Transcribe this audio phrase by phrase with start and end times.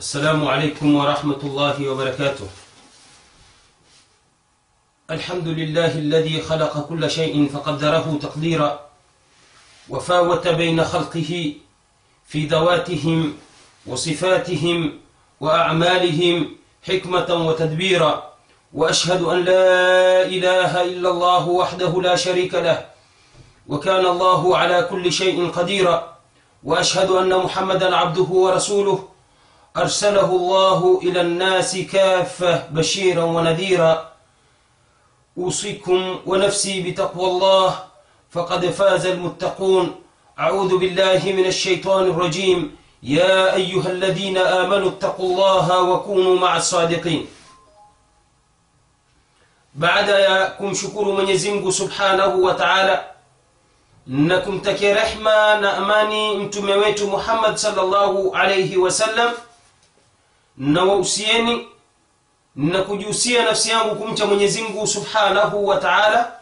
[0.00, 2.48] السلام عليكم ورحمة الله وبركاته.
[5.10, 8.80] الحمد لله الذي خلق كل شيء فقدره تقديرا
[9.88, 11.54] وفاوت بين خلقه
[12.26, 13.34] في ذواتهم
[13.86, 14.98] وصفاتهم
[15.40, 16.56] وأعمالهم
[16.88, 18.32] حكمة وتدبيرا
[18.72, 22.86] وأشهد أن لا إله إلا الله وحده لا شريك له
[23.68, 26.16] وكان الله على كل شيء قديرا
[26.64, 29.09] وأشهد أن محمدا عبده ورسوله
[29.76, 34.10] أرسله الله إلى الناس كافة بشيرا ونذيرا.
[35.38, 37.84] أوصيكم ونفسي بتقوى الله
[38.30, 39.94] فقد فاز المتقون.
[40.38, 42.76] أعوذ بالله من الشيطان الرجيم.
[43.02, 47.26] يا أيها الذين آمنوا اتقوا الله وكونوا مع الصادقين.
[49.74, 53.04] baada ya kumshukuru mwenyezi mungu subhanahu wa taala
[54.06, 56.50] na kumtakia rehma na amani
[56.84, 59.30] wetu muhammad salllahu alaihi wasallam
[60.60, 61.68] na wausieni
[62.56, 66.32] na kujihusia nafsi yangu kumcha mwenyezi mungu subhanahu wa taala.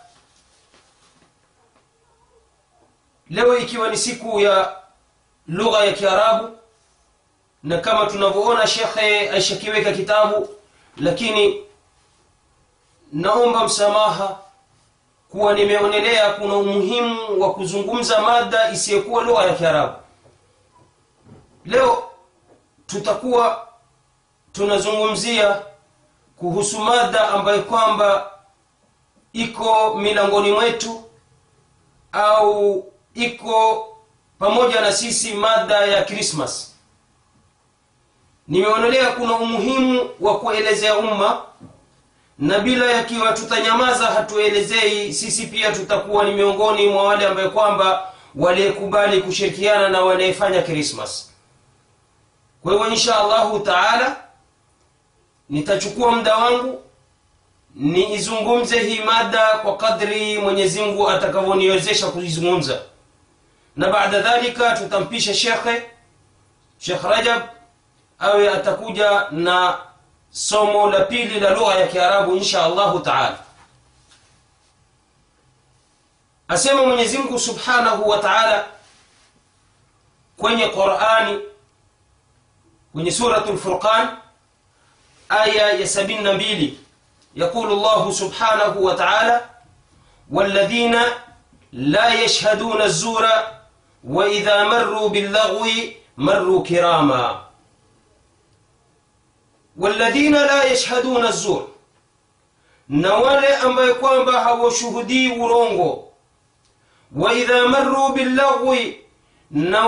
[3.30, 4.76] Leo ikiwa ni siku ya
[5.48, 6.56] lugha ya kiarabu
[7.62, 10.48] na kama tunavyoona shekhe aishakiweka kitabu
[10.96, 11.62] lakini
[13.12, 14.38] naomba msamaha
[15.30, 19.94] kuwa nimeonelea kuna umuhimu wa kuzungumza mada isiyokuwa lugha ya kiarabu.
[21.64, 22.10] Leo
[22.86, 23.67] tutakuwa
[24.52, 25.62] tunazungumzia
[26.36, 28.30] kuhusu mada ambayo kwamba
[29.32, 31.02] iko milangoni mwetu
[32.12, 33.88] au iko
[34.38, 36.74] pamoja na sisi mada ya krismas
[38.48, 41.42] nimeonelea kuna umuhimu wa kuelezea umma
[42.38, 49.22] na bila yakiwa tutanyamaza hatuelezei sisi pia tutakuwa ni miongoni mwa wale ambayo kwamba waliyekubali
[49.22, 51.30] kushirikiana na wanayefanya krismas
[52.62, 54.16] kwa hivyo insha allahu taala
[55.50, 56.82] nitachukua muda wangu
[57.74, 62.80] niizungumze hii mada kwa kadri mwenyezi mungu atakavyoniwezesha kuizungumza
[63.76, 65.82] na baada dhalika tutampisha shekhe
[66.78, 67.42] shekh rajab
[68.18, 69.78] awe atakuja na
[70.30, 73.38] somo la pili la lugha ya kiarabu insha allahu taala.
[76.48, 78.66] Asema mwenyezi mungu subhanahu wa taala
[80.36, 81.40] kwenye qurani
[82.92, 84.08] kwenye suratu lfurqan
[85.86, 86.78] sabini na mbili
[87.36, 89.40] يقول الله سبحانه وتعالى
[90.32, 90.96] والذين
[91.72, 93.24] لا يشهدون الزور
[94.04, 95.66] وإذا مروا باللغو
[96.16, 97.42] مروا كراما
[99.76, 101.68] والذين لا يشهدون الزور
[102.88, 106.08] na wale ambaye kwamba hawashuhudii urongo
[107.16, 109.00] waidha maruu billagwi
[109.50, 109.86] na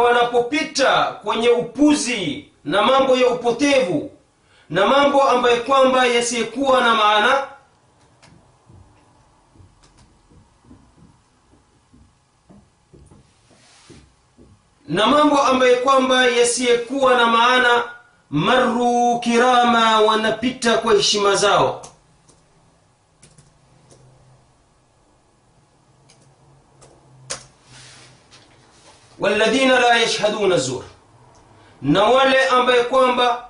[0.00, 4.10] wanapopita kwenye upuzi na mambo ya upotevu
[4.70, 7.46] na mambo ambayo kwamba yasiyekuwa na maana.
[14.88, 17.84] Na mambo ambayo kwamba yasiyekuwa na maana
[18.30, 21.82] maru kirama wanapita kwa heshima zao.
[29.18, 30.84] Walladhina la yashhaduna zur
[31.84, 33.48] na wale ambaye kwamba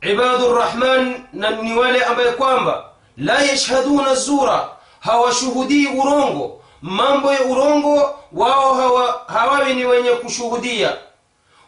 [0.00, 2.84] ibadu rrahman na ni wale ambaye kwamba
[3.16, 4.68] la yashhaduna zura
[5.00, 6.56] hawashuhudii urongo.
[6.82, 10.96] Mambo ya urongo wao hawa, hawawi ni wenye kushuhudia.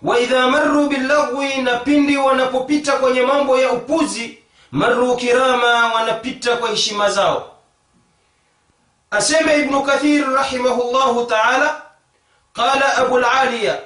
[0.03, 4.39] Waidha maruu billaghwi na pindi wanapopita kwenye mambo ya upuzi
[4.71, 7.51] maruu kirama wanapita kwa heshima zao.
[9.11, 11.83] Aseme ibnu kathir rahimahullahu taala
[12.53, 13.79] qala abulaliya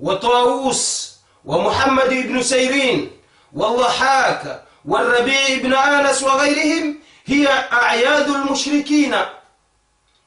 [0.00, 1.12] وطاووس
[1.44, 3.10] ومحمد بن سيرين
[3.52, 9.14] والضحاك والربيع بن آنس وغيرهم هي أعياد المشركين.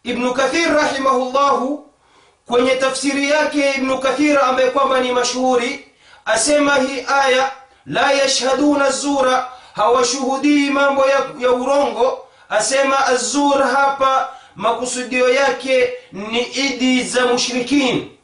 [0.05, 1.83] ابن كثير رحمه الله
[2.47, 5.85] كوني تفسير ياك ابن كثير امكواماني مشهوري
[6.27, 7.51] اسما هي آية
[7.85, 9.43] لا يشهدون الزور
[9.79, 11.03] هو شهودي مامو
[11.39, 12.17] يا ورونغو
[12.51, 18.17] اسما الزور هابا مقصود يكي نئدي ذا مشركين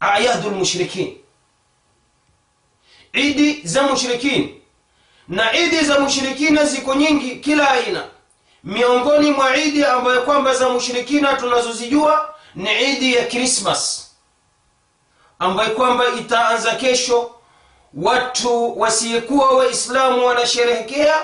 [0.00, 1.16] ayadu lmushrikin
[3.16, 4.60] idi za mushrikin.
[5.28, 8.04] Na idi za mushrikina ziko nyingi kila aina.
[8.64, 14.10] Miongoni mwa idi ambayo kwamba za mushrikina tunazozijua ni idi ya krismas
[15.38, 17.30] ambayo kwamba itaanza kesho.
[17.94, 21.14] Watu wasiyekuwa waislamu wanasherehekea.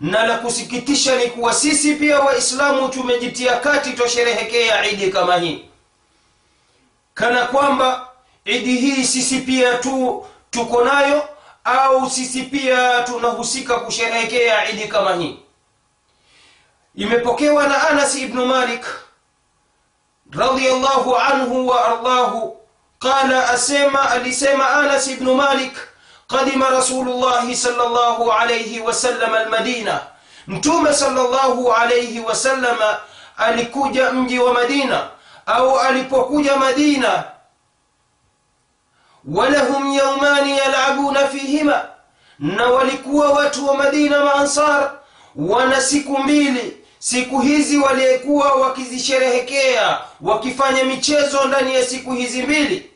[0.00, 5.64] Na la kusikitisha ni kuwa sisi pia waislamu tumejitia kati twasherehekea idi kama hii.
[7.14, 8.11] Kana kwamba
[8.44, 11.28] idi hii sisi pia tu tuko nayo
[11.64, 15.38] au sisi pia tunahusika kusherehekea idi kama hii?
[16.94, 18.84] Imepokewa na anas ibnu malik
[20.30, 22.56] radiallahu anhu wa ardahu
[22.98, 25.72] qala asema alisema anas ibnu malik
[26.28, 30.00] qadima rasulullahi salllahu alaihi wasallam almadina.
[30.46, 32.98] Mtume salllahu alaihi wasallama
[33.36, 35.08] alikuja mji wa madina
[35.46, 37.24] au alipokuja madina
[39.24, 41.84] walahum yaumani yalabuna fihima
[42.38, 44.92] na walikuwa watu wa madina maansar
[45.36, 52.90] wana siku mbili siku hizi waliyekuwa wakizisherehekea wakifanya michezo ndani ya siku hizi mbili.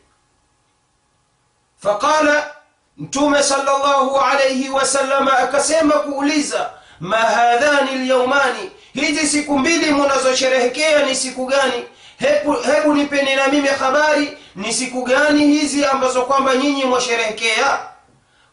[1.83, 2.51] Faqala
[2.97, 6.71] mtume salllahu alaihi wasalama akasema kuuliza
[7.01, 11.85] ma hadhani lyaumani hizi siku mbili munazosherehekea ni siku gani
[12.19, 17.79] hebu, hebu nipeni na mimi habari ni siku gani hizi ambazo kwamba nyinyi mwasherehekea?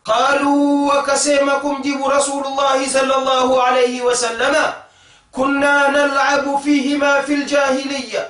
[0.04, 4.74] Qaluu wakasema kumjibu rasulullahi salllahu alaihi wasalama
[5.32, 8.26] kunna nalabu fihima fi ljahiliya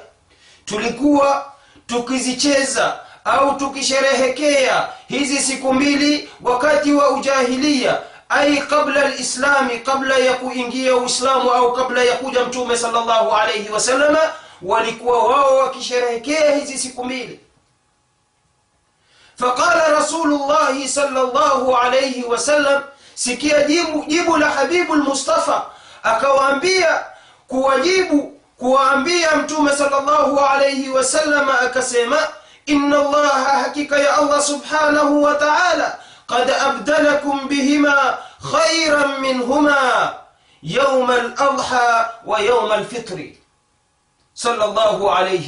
[0.65, 1.45] tulikuwa
[1.87, 10.95] tukizicheza au tukisherehekea hizi siku mbili wakati wa ujahiliya ai qabla lislami qabla ya kuingia
[10.95, 14.19] uislamu au kabla ya kuja mtume salllahu alaihi wasalama
[14.65, 17.39] walikuwa wao wakisherehekea hizi siku mbili
[19.35, 22.83] faqala rasulullahi salllahu alaihi wasallam
[23.15, 25.65] sikia jibu, jibu la habibu lmustafa
[26.03, 27.03] akawaambia
[27.47, 32.27] kuwajibu kuwaambia mtume salllahu alaihi wasallama akasema
[32.65, 38.17] ina allaha hakika ya allah subhanahu wa taala qad abdalakum bihima
[38.51, 40.13] khairan minhuma
[40.63, 43.42] yauma ladha wa yauma lfitri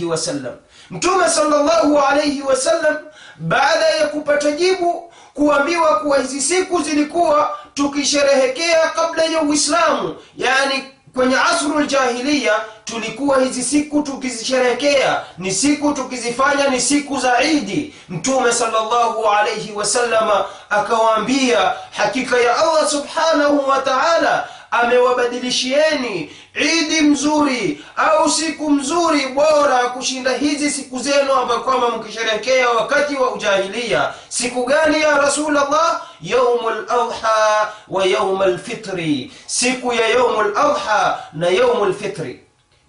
[0.05, 0.53] wasallam
[0.89, 2.97] mtume salllahu alaihi wasallam
[3.37, 10.83] baada ya kupata jibu kuambiwa kuwa hizi siku zilikuwa tukisherehekea kabla ya uislamu yani
[11.13, 12.53] kwenye asru ljahiliya
[12.85, 20.45] tulikuwa hizi siku tukizisherehekea ni siku tukizifanya ni siku za idi mtume salllahu alaihi wasalama
[20.69, 26.31] akawaambia hakika ya allah subhanahu wa taala amewabadilishieni.
[26.55, 33.31] Idi mzuri au siku mzuri bora kushinda hizi siku zenu ambayo kwamba mkisherehekea wakati wa
[33.31, 34.13] ujahilia.
[34.29, 41.85] Siku gani ya rasulllah yaumu ladha wa yauma lfitri siku ya yaumu ladha na yaumu
[41.85, 42.39] lfitri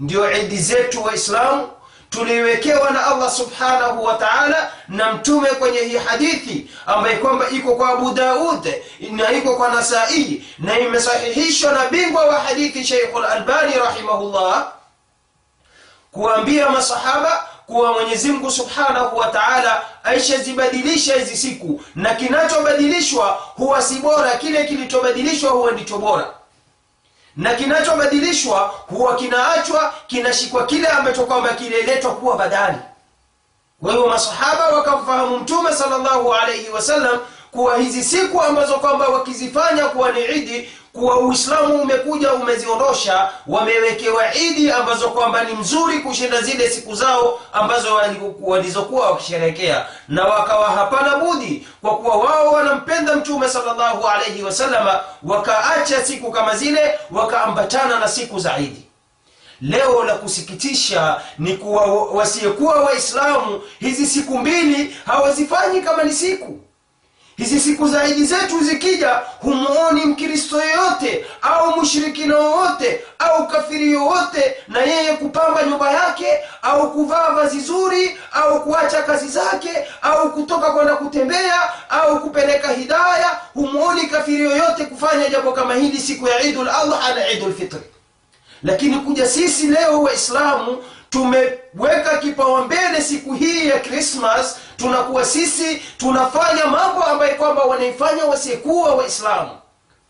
[0.00, 1.68] ndio idi zetu waislamu
[2.10, 7.88] tuliwekewa na allah subhanahu wa taala na mtume kwenye hii hadithi ambaye kwamba iko kwa
[7.88, 8.74] abu daud
[9.10, 14.72] na iko kwa nasai na imesahihishwa na bingwa wa hadithi sheikhu lalbani rahimahullah
[16.12, 23.26] kuwaambia masahaba kuwa mwenyezi mungu subhanahu wa taala aishazibadilisha hizi siku na kinachobadilishwa
[23.56, 26.34] huwa si bora kile kilichobadilishwa huwa ndicho bora
[27.36, 32.78] na kinachobadilishwa huwa kinaachwa kinashikwa kile ambacho kwamba kililetwa kuwa badali.
[33.82, 37.18] Kwa hiyo masahaba wakamfahamu mtume sallallahu alaihi wasallam
[37.56, 44.70] kuwa hizi siku ambazo kwamba wakizifanya kuwa ni idi kuwa uislamu umekuja umeziondosha wamewekewa idi
[44.70, 48.00] ambazo kwamba ni mzuri kushinda zile siku zao ambazo
[48.40, 56.04] walizokuwa wakisherehekea na wakawa hapana budi kwa kuwa wao wanampenda mtume salllahu alaihi wasalama wakaacha
[56.04, 58.82] siku kama zile wakaambatana na siku za idi
[59.60, 66.58] leo la kusikitisha ni kuwa wasiyekuwa waislamu hizi siku mbili hawazifanyi kama ni siku
[67.36, 74.54] hizi siku za idi zetu zikija humuoni mkristo yoyote au mshirikina wowote au kafiri yoyote
[74.68, 76.26] na yeye kupamba nyumba yake
[76.62, 79.70] au kuvaa vazi zuri au kuacha kazi zake
[80.02, 86.28] au kutoka kwenda kutembea au kupeleka hidaya humuoni kafiri yoyote kufanya jambo kama hili siku
[86.28, 87.54] ya idul adha na idul
[88.62, 90.82] lakini kuja sisi leo waislamu
[91.16, 99.50] tumeweka kipaumbele siku hii ya krismas tunakuwa sisi tunafanya mambo ambayo kwamba wanaifanya wasiyekuwa waislamu.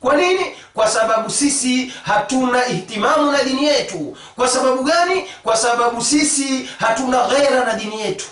[0.01, 0.47] Kwa nini?
[0.75, 4.17] Kwa sababu sisi hatuna ihtimamu na dini yetu.
[4.37, 5.25] Kwa sababu gani?
[5.43, 8.27] Kwa sababu sisi hatuna ghera na dini yetu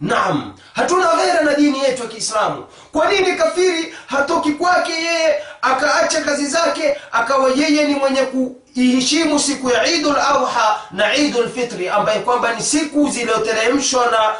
[0.00, 2.64] naam hatuna ghera na dini yetu ya kiislamu.
[2.92, 9.70] Kwa nini kafiri hatoki kwake yeye akaacha kazi zake akawa yeye ni mwenye kuiheshimu siku
[9.70, 14.34] ya idul adha na idul fitri ambaye kwamba ni siku zilizoteremshwa na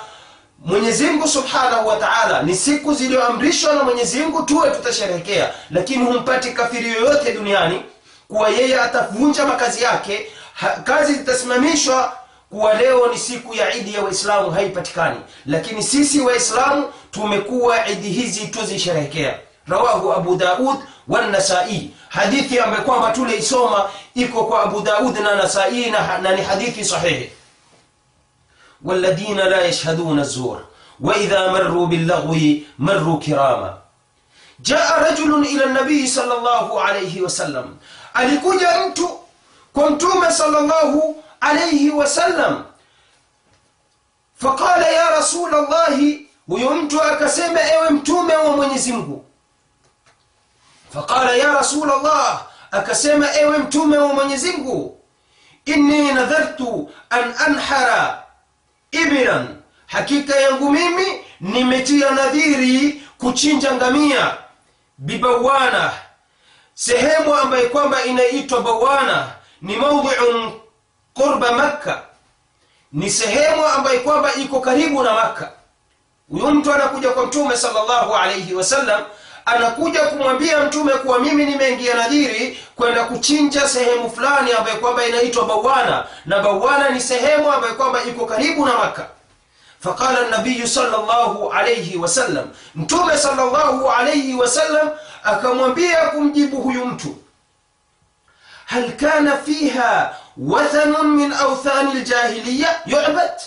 [0.65, 2.43] mwenyezimgu subhanahu wa taala.
[2.43, 5.51] Ni siku zilizoamrishwa na mwenyezimgu tuwe tutasherehekea.
[5.71, 7.83] Lakini humpati kafiri yoyote duniani
[8.29, 10.27] kuwa yeye atavunja makazi yake
[10.85, 12.13] kazi zitasimamishwa
[12.50, 18.48] kuwa leo ni siku ya idi ya waislamu haipatikani lakini sisi waislamu tumekuwa idi hizi
[18.48, 25.90] tuzisherehekea rawahu abu daud wanasai hadithi ambayo kwamba tuliisoma iko kwa abu daud na nasai
[25.92, 27.30] na, na ni hadithi sahihi
[28.86, 30.66] والذين لا يشهدون الزور
[31.02, 32.38] وإذا مروا باللغو
[32.80, 33.78] مروا كراما
[34.60, 37.78] جاء رجل إلى النبي صلى الله عليه وسلم
[38.14, 39.10] alikuja mtu
[39.74, 42.65] kwa mtume sallallahu alayhi wasallam
[44.37, 49.25] faqala ya rasul llahi huyo mtu akasema ewe mtume wa mwenyezi mungu.
[50.95, 55.01] Faqala ya rasul allah akasema ewe mtume wa mwenyezi mungu
[55.65, 58.23] inni nadhartu an anhara
[58.91, 59.57] ibran
[59.87, 61.07] hakika yangu mimi
[61.41, 64.37] nimetia nadhiri kuchinja ngamia
[64.99, 65.93] bibawana
[66.75, 69.33] sehemu ambayo kwamba inaitwa bawana
[69.63, 70.53] ni maudhiun
[71.15, 72.03] qurba makka
[72.93, 75.51] ni sehemu ambayo kwamba iko karibu na makka.
[76.31, 79.03] Huyu mtu anakuja kwa mtume salllahu alaihi wasallam
[79.45, 86.07] anakuja kumwambia mtume kuwa mimi nimeingia nadhiri kwenda kuchinja sehemu fulani ambayo kwamba inaitwa bawana
[86.27, 89.07] na bawana ni sehemu ambayo kwamba iko karibu na makka.
[89.81, 94.91] Faqala nabiyu salllahu alaihi wasallam mtume salllahu alaihi wasallam
[95.25, 97.17] akamwambia kumjibu huyu mtu
[98.67, 103.41] hal kana fiha wathanun min authani ljahiliya yubad.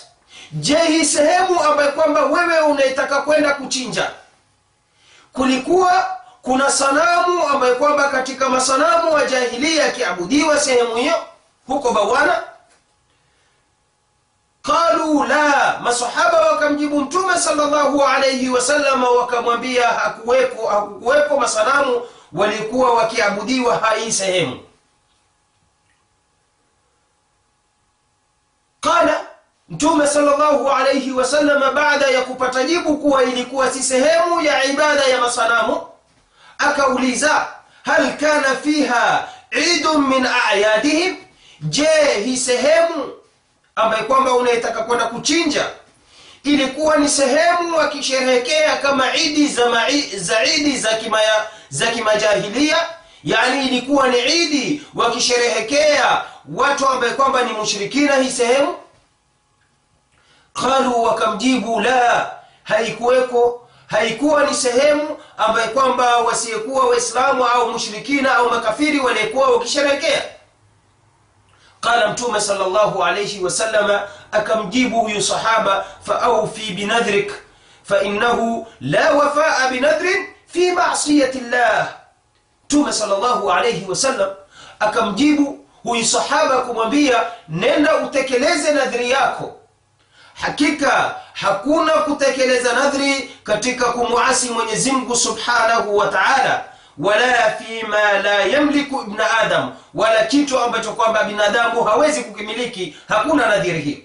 [0.51, 4.11] Je hii sehemu ambayo kwamba wewe unaitaka kwenda kuchinja.
[5.33, 11.15] Kulikuwa kuna sanamu ambayo kwamba katika masanamu wa jahilia yakiabudiwa sehemu hiyo
[11.67, 12.43] huko bawana.
[14.61, 22.01] Qalu la masahaba wakamjibu mtume salllahu alaihi wasalama wakamwambia hakuwepo hakukuwepo masanamu
[22.33, 24.59] walikuwa wakiabudiwa hai sehemu
[28.83, 29.21] qala
[29.69, 35.21] mtume sallallahu alayhi wasallama baada ya kupata jibu kuwa ilikuwa si sehemu ya ibada ya
[35.21, 35.87] masanamu
[36.57, 37.47] akauliza
[37.85, 39.27] hal kana fiha
[39.75, 41.15] idun min ayadihim?
[41.61, 41.87] Je
[42.25, 43.13] hii sehemu
[43.75, 45.65] ambaye kwamba unayetaka kwenda kuchinja
[46.43, 49.89] ilikuwa ni sehemu wakisherehekea kama idi za,
[50.55, 52.77] idi za, kimaya, za kimajahilia
[53.23, 56.23] yani ilikuwa ni idi wakisherehekea
[56.55, 58.75] watu ambaye kwamba ni mushirikina hii sehemu.
[60.53, 62.31] Qalu wakamjibu la
[62.63, 63.59] haikuweko.
[63.87, 70.23] Haikuwa ni sehemu ambaye kwamba wasiyekuwa waislamu au mushrikina au makafiri waliyekuwa wakisherehekea.
[71.81, 77.31] Qala mtume salllahu alaihi wasalama akamjibu huyu sahaba faaufi binadhrik
[77.83, 82.02] fainahu la wafaa binadhrin fi masiyati llah
[82.73, 84.29] mtume salllahu alaihi wasallam
[84.79, 89.55] akamjibu huyu sahaba kumwambia nenda utekeleze nadhiri yako.
[90.33, 96.65] Hakika hakuna kutekeleza nadhri katika kumuasi mwenyezi mungu subhanahu wa taala
[96.97, 103.81] wala fima la yamliku ibna adam wala kitu ambacho kwamba binadamu hawezi kukimiliki hakuna nadhiri
[103.81, 104.03] hii.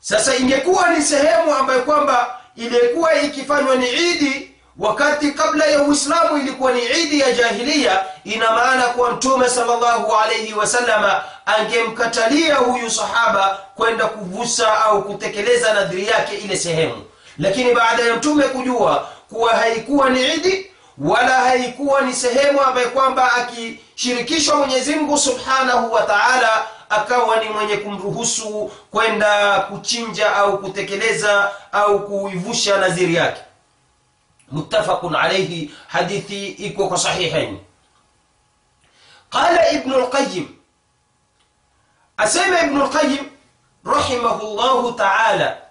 [0.00, 6.72] Sasa ingekuwa ni sehemu ambayo kwamba ilikuwa ikifanywa ni idi wakati kabla ya uislamu ilikuwa
[6.72, 14.06] ni idi ya jahilia ina maana kuwa mtume salllahu alaihi wasalama angemkatalia huyu sahaba kwenda
[14.06, 17.02] kuvusa au kutekeleza nadhiri yake ile sehemu.
[17.38, 23.32] Lakini baada ya mtume kujua kuwa haikuwa ni idi wala haikuwa ni sehemu ambaye kwamba
[23.32, 32.76] akishirikishwa mwenyezimngu subhanahu wa taala akawa ni mwenye kumruhusu kwenda kuchinja au kutekeleza au kuivusha
[32.78, 33.40] nadhiri yake
[34.52, 37.58] muttafaqun alaihi hadithi iko kwa sahihain
[39.30, 40.48] qala ibnu lqayim
[42.16, 43.24] asema ibnu lqayim
[43.84, 45.62] rahimahu llahu taala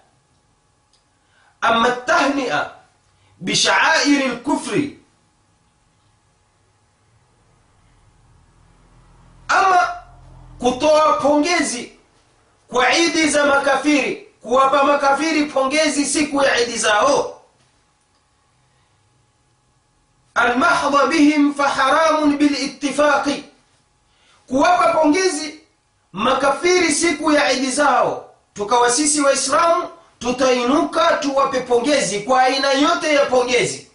[1.60, 2.70] ama tahnia
[3.40, 5.00] bishaairi lkufri
[9.48, 9.88] ama
[10.58, 11.92] kutoa pongezi
[12.68, 17.33] kwa idi za makafiri kuwapa makafiri pongezi siku ya idi zao
[20.34, 23.44] almahdha bihim faharamun bilittifaqi
[24.46, 25.60] kuwapa pongezi
[26.12, 28.30] makafiri siku ya idi zao.
[28.54, 29.88] Tukawa sisi waislamu
[30.18, 33.88] tutainuka tuwape pongezi kwa aina yote ya pongezi.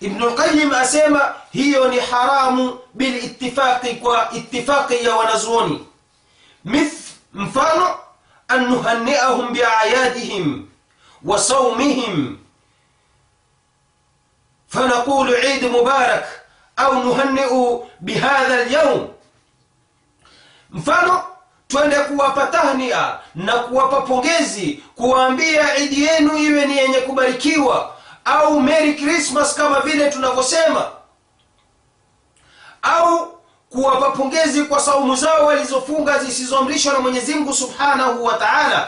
[0.00, 5.86] Ibnu lqayim asema hiyo ni haramu bilittifaqi kwa ittifaqi ya wanazuoni.
[7.34, 7.96] Mfano
[8.48, 10.66] an nuhanniahum biayadihim
[11.24, 12.38] wa saumihim
[14.71, 16.41] فنقول عيد مبارك
[16.79, 19.13] أو نهنئ بهذا اليوم
[20.71, 21.23] mfano
[21.67, 28.93] twende kuwapa tahnia na kuwapa pongezi kuwaambia idi yenu iwe ni yenye kubarikiwa au merry
[28.93, 30.91] christmas kama vile tunavyosema
[32.81, 33.39] au
[33.69, 38.87] kuwapa pongezi kwa saumu zao walizofunga zisizoamrishwa na mwenyezi mungu subhanahu wa taala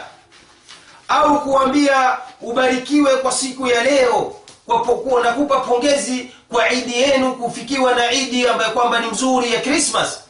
[1.08, 7.95] au kuambia ubarikiwe kwa siku ya leo kwa pokuwa nakupa pongezi kwa idi yenu kufikiwa
[7.95, 10.23] na idi ambayo kwamba ni mzuri ya krismas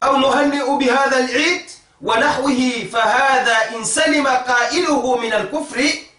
[0.00, 1.70] au nuhaniu bihadha lid
[2.00, 6.10] wa nahwihi fahadha in salima qailuhu min alkufri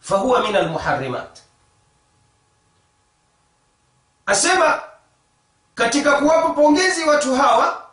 [0.00, 1.38] fahuwa min almuharimat
[4.26, 4.82] asema
[5.74, 7.86] katika kuwapa pongezi watu hawa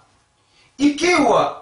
[0.78, 1.62] ikiwa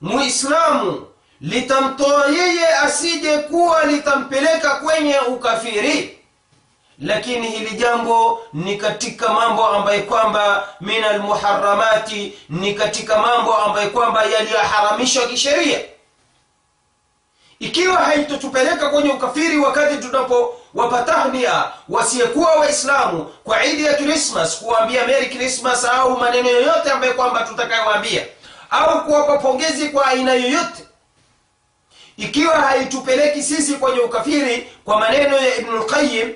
[0.00, 1.06] muislamu
[1.44, 6.18] litamtoa yeye asije kuwa litampeleka kwenye ukafiri.
[6.98, 14.24] Lakini hili jambo ni katika mambo ambaye kwamba min almuharamati ni katika mambo ambaye kwamba
[14.24, 15.80] yaliyoharamishwa kisheria.
[17.58, 25.26] Ikiwa haitotupeleka kwenye ukafiri wakati tunapowapa tahnia wasiyekuwa waislamu kwa idi ya krismas kuwaambia meri
[25.26, 28.26] krismas au maneno yoyote ambayo kwamba tutakayowaambia
[28.70, 30.84] au kuwapa pongezi kwa aina yoyote
[32.16, 36.32] ikiwa haitupeleki sisi kwenye ukafiri kwa maneno ya ibnu lqayim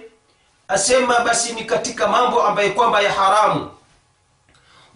[0.68, 3.70] asema basi ni katika mambo ambayo kwamba ya haramu.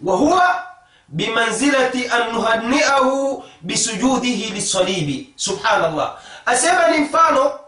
[0.02, 0.62] Wa huwa
[1.08, 5.32] bimanzilati an nuhanniahu bisujudihi lisalibi.
[5.36, 6.18] Subhanallah.
[6.46, 7.58] Asema ni mfano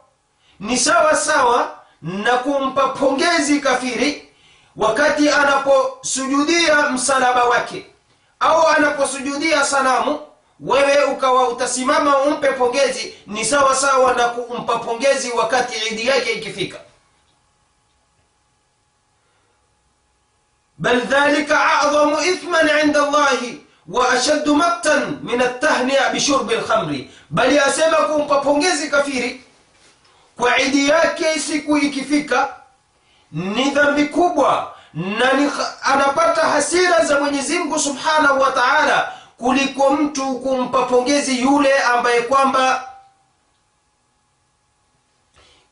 [0.61, 4.29] ni sawa sawa na kumpa pongezi kafiri
[4.77, 7.87] wakati anaposujudia msalaba wake
[8.41, 10.21] au anaposujudia sanamu
[10.61, 16.81] wewe ukawa utasimama umpe pongezi ni sawa sawa na kumpa pongezi wakati idi yake ikifika.
[20.79, 23.61] Bal dhalika a'dhamu ithman 'inda llahi
[24.57, 29.45] maktan min at-tahni'a bi shurbi al-khamri bali asema kumpa pongezi kafiri
[30.37, 32.57] kwa idi yake siku ikifika
[33.33, 35.31] ni dhambi kubwa na
[35.83, 42.93] anapata hasira za Mwenyezi Mungu Subhanahu wa Ta'ala kuliko mtu kumpa pongezi yule ambaye kwamba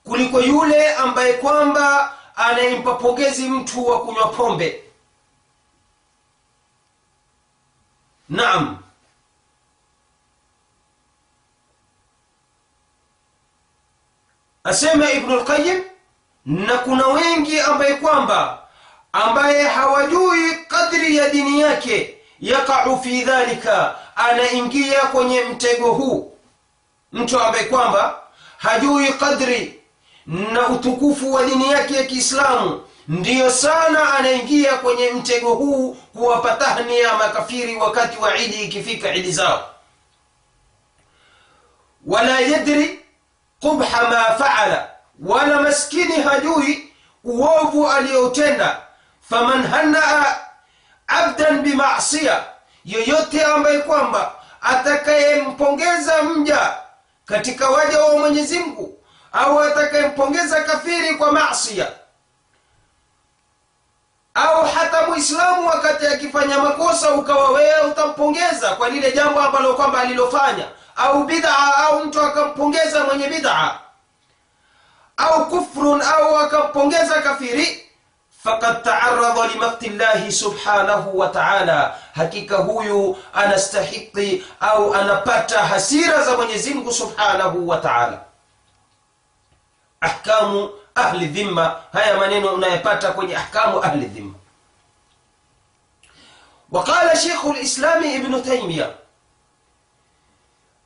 [0.04, 4.84] kuliko yule ambaye kwamba anayempa pongezi mtu wa kunywa pombe.
[8.28, 8.78] Naam.
[14.64, 15.82] Asema ibnu lqayim
[16.46, 18.68] na kuna wengi ambaye kwamba
[19.12, 26.32] ambaye hawajui kadri ya dini yake yaqau fi dhalika anaingia kwenye mtego huu.
[27.12, 28.18] Mtu ambaye kwamba
[28.58, 29.80] hajui kadri
[30.26, 37.14] na utukufu wa dini yake ya kiislamu ndiyo sana anaingia kwenye mtego huu kuwapa tahnia
[37.14, 39.68] makafiri wakati wa idi ikifika idi zao.
[42.06, 43.00] Wala yadri
[43.60, 46.92] qubha ma faala wala maskini hajui
[47.24, 48.82] uovu aliyoutenda
[49.30, 50.36] faman hanaa
[51.12, 52.44] abdan bimasia
[52.84, 56.76] yoyote ambaye kwamba atakayempongeza mja
[57.26, 58.98] katika waja wa mwenyezi mungu
[59.32, 61.88] au atakayempongeza kafiri kwa masia
[64.34, 70.68] au hata muislamu wakati akifanya makosa ukawa wewe utampongeza kwa lile jambo ambalo kwamba alilofanya
[70.96, 73.78] au bid'a au mtu akampongeza mwenye bid'a
[75.16, 77.90] au kufrun au akampongeza kafiri
[78.44, 86.74] faqad taarradha limakti llahi subhanahu wa taala, hakika huyu anastahiki au anapata hasira za Mwenyezi
[86.74, 88.20] Mungu subhanahu wa taala.
[90.00, 94.34] Ahkamu ahli dhimma, haya maneno unayapata kwenye ahkamu ahli dhimma.
[96.70, 98.90] Waqala Sheikhu lislami Ibnu Taimiya,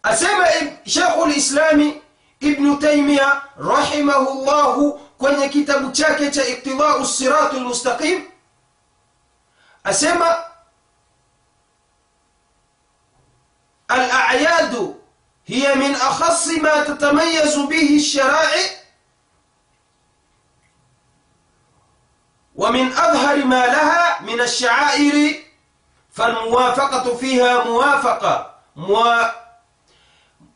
[0.03, 0.47] asema
[0.87, 2.03] Sheikhu lislami
[2.41, 8.23] Ibnu Taimiya rahimahu llahu kwenye kitabu chake cha iqtidau siratu lmustaqim
[9.85, 10.37] asema
[13.89, 15.01] alayadu
[15.45, 18.71] hiya min akhasi ma tatamayazu bihi lsharai
[22.57, 25.43] ومن أظهر ما لها من الشعائر
[26.13, 28.55] فالموافقة فيها موافقة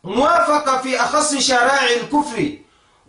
[0.05, 2.59] موافقة في أخص شرائع الكفر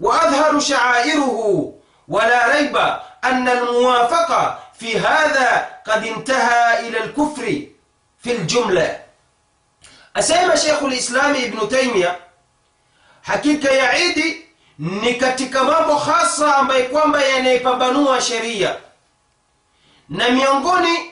[0.00, 1.72] وأظهر شعائره
[2.08, 2.76] ولا ريب
[3.24, 7.62] أن الموافقة في هذا قد انتهى إلى الكفر
[8.22, 9.00] في الجملة
[10.16, 12.18] أسيما شيخ الإسلام ابن تيمية
[13.22, 14.46] حقيقة يعيد
[14.78, 18.76] ni katika mambo hasa ambaye kwamba yanaipambanua sheria
[20.08, 21.10] na miongoni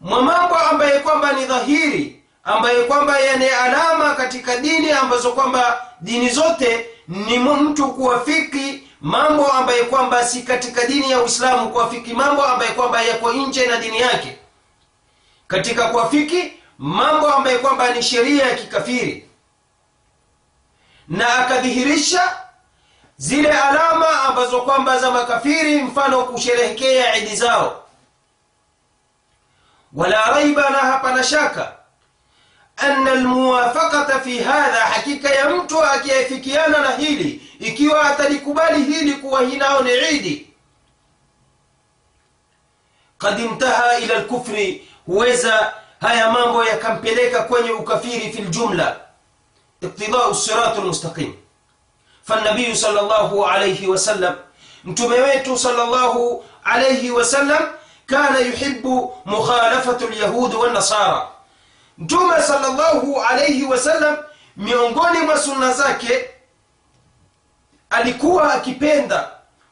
[0.00, 6.28] mwa mambo ambaye kwamba ni dhahiri ambaye kwamba yana alama katika dini ambazo kwamba dini
[6.28, 12.71] zote ni mtu kuwafiki mambo ambaye kwamba si katika dini ya uislamu kuwafiki mambo ambaye
[12.71, 14.37] kwamba yako nje na dini yake.
[15.47, 19.29] Katika kuwafiki mambo ambaye kwamba ni sheria ya kikafiri.
[21.07, 22.37] Na akadhihirisha
[23.17, 27.83] zile alama ambazo kwamba za makafiri mfano kusherehekea idi zao.
[29.93, 31.78] Wala raiba na hapana shaka
[32.79, 39.81] anna almuwafaqata fi hadha, hakika ya mtu akiafikiana na hili, ikiwa atalikubali hili kuwa hinao
[39.81, 40.47] ni idi,
[43.17, 48.99] kad intaha ila lkufri, huweza haya mambo yakampeleka kwenye ukafiri fi ljumla,
[49.81, 51.33] iktidau siratu lmustaqim.
[52.23, 54.35] Fanabiyu sallallahu alayhi wasallam,
[54.83, 57.67] mtume wetu sallallahu alayhi wasallam
[58.05, 61.27] kana yuhibbu mukhalafatu lyahudi wannasara
[61.99, 64.17] mtume sallallahu alayhi wasallam
[64.57, 66.29] miongoni mwa sunna zake
[67.89, 69.29] alikuwa akipenda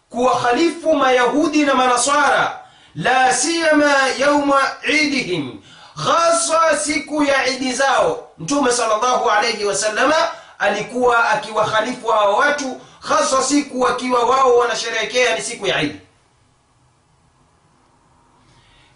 [0.10, 2.60] kuwakhalifu mayahudi na manaswara
[2.96, 5.62] la siyama yauma idihim
[6.06, 8.30] hasa siku ya idi zao.
[8.38, 10.16] Mtume sallallahu alaihi wasallama
[10.60, 16.02] alikuwa akiwakhalifu hawa watu hasa siku wakiwa wao wanasherehekea ni siku ya idi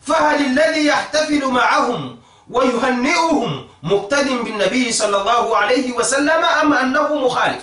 [0.07, 2.17] fahal ladhi yahtafilu maahum
[2.50, 7.62] ويهنئهم مقتد بالنبي صلى الله عليه وسلم أم أنه مخالف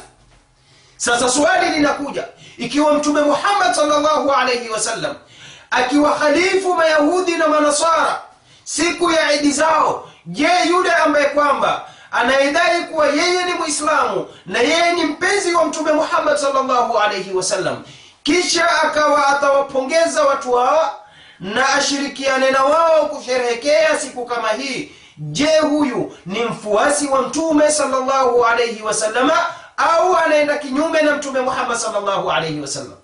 [0.98, 5.16] sasa swali linakuja ikiwa mtume muhammad salllahu alaihi wasallam
[5.72, 8.22] akiwakhalifu mayahudi na manasara
[8.64, 14.92] siku ya idi zao je yule ambaye kwamba anayedai kuwa yeye ni mwislamu na yeye
[14.92, 17.84] ni mpenzi wa mtume muhammad salllahu alaihi wasallam
[18.24, 20.96] kisha akawa atawapongeza watu hawa
[21.41, 24.93] na ashirikiane na wao kusherehekea siku kama hii.
[25.19, 29.47] Je huyu ni mfuasi wa mtume salllahu alaihi wasallama
[29.77, 32.97] au anaenda kinyume na mtume muhammad salllahu alaihi wasallam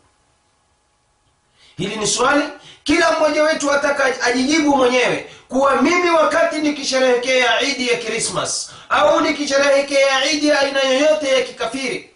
[1.77, 2.45] hili ni swali
[2.85, 10.31] kila mmoja wetu ataka ajijibu mwenyewe kuwa mimi wakati nikisherehekea idi ya krismas au nikisherehekea
[10.31, 12.11] idi ya aina yoyote ya kikafiri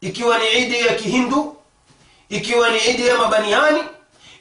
[0.00, 1.56] ikiwa ni idi ya kihindu
[2.28, 3.82] ikiwa ni idi ya mabaniani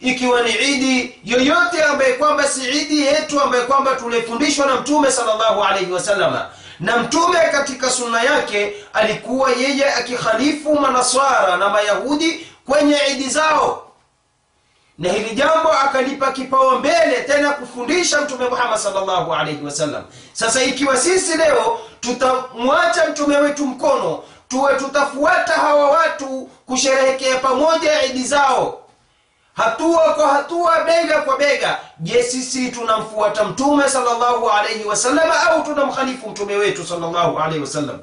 [0.02, 5.64] ikiwa ni idi yoyote ambaye kwamba si idi yetu ambaye kwamba tulifundishwa na mtume salllahu
[5.64, 13.30] alaihi wasalama na mtume katika sunna yake alikuwa yeye akikhalifu manaswara na mayahudi kwenye idi
[13.30, 13.84] zao.
[14.98, 20.98] Na hili jambo akalipa kipao mbele tena kufundisha mtume muhammad salllahu alaihi wasallam sasa ikiwa
[20.98, 28.82] sisi leo tutamwacha mtume wetu mkono tuwe tutafuata hawa watu kusherehekea pamoja idi zao
[29.58, 31.80] hatua kwa hatua bega kwa bega.
[32.00, 38.00] Je sisi tunamfuata mtume salllahu alaihi wasallam au tunamkhalifu mtume wetu salllahu alaihi wasallam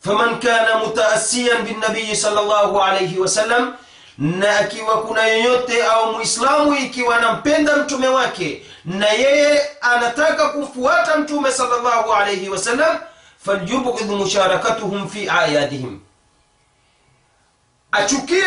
[0.00, 3.74] faman kana mutaasiyan binabiyi salllahu alaihi wasallam
[4.18, 11.52] na akiwa kuna yoyote au muislamu ikiwa anampenda mtume wake na yeye anataka kumfuata mtume
[11.52, 12.98] salllahu alaihi wasallam
[13.44, 16.00] falyubghid musharakatuhum fi ayadihim
[17.94, 18.44] achukie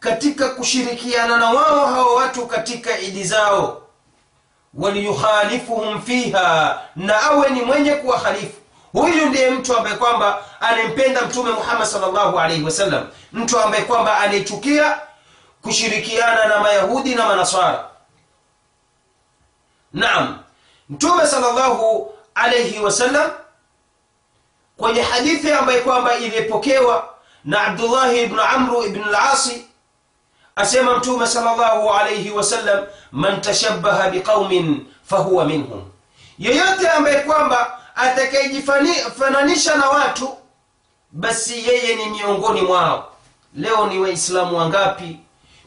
[0.00, 3.82] katika kushirikiana na wao hawa watu katika idi zao.
[4.74, 8.60] Waliyukhalifuhum fiha na awe ni mwenye kuwakhalifu.
[8.92, 13.08] Huyu ndiye mtu ambaye kwamba anempenda mtume muhammad salllahu alaihi wasallam.
[13.32, 14.98] Mtu ambaye kwamba anayechukia
[15.62, 17.84] kushirikiana na mayahudi na manaswara.
[19.92, 20.38] Naam
[20.90, 23.30] mtume salllahu alaihi wasallam
[24.76, 27.13] kwenye hadithi ambaye kwamba iliyopokewa
[27.44, 29.64] na abdullahi ibn amru ibn lasi
[30.56, 35.82] asema mtume salllahu alaihi wasallam man tashabaha biqaumin fahuwa minhum.
[36.38, 40.36] Yeyote ambaye kwamba atakayejifananisha na watu
[41.12, 43.10] basi yeye ni miongoni mwao.
[43.54, 45.20] Leo ni waislamu wangapi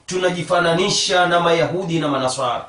[0.06, 2.66] tunajifananisha na mayahudi na manaswara?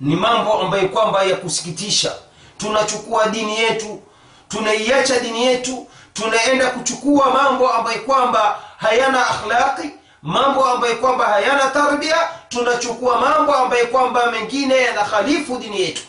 [0.00, 2.12] Ni mambo ambayo kwamba ya kusikitisha.
[2.58, 4.02] Tunachukua dini yetu
[4.48, 5.86] tunaiacha dini yetu
[6.22, 9.90] tunaenda kuchukua mambo ambayo kwamba hayana akhlaqi
[10.22, 12.16] mambo ambayo kwamba hayana tarbia.
[12.48, 16.02] Tunachukua mambo ambayo kwamba mengine yanakhalifu dini yetu.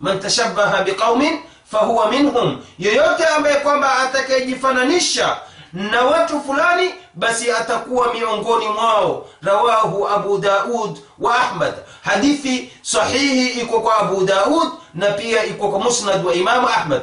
[0.00, 1.38] Man tashabaha biqaumin
[1.70, 2.62] fahuwa minhum.
[2.78, 5.36] Yoyote ambaye kwamba atakayejifananisha
[5.72, 9.26] na watu fulani basi atakuwa miongoni mwao.
[9.42, 11.74] Rawahu abu daud wa ahmad.
[12.02, 17.02] Hadithi sahihi iko kwa abu daud na pia iko kwa musnad wa imamu ahmad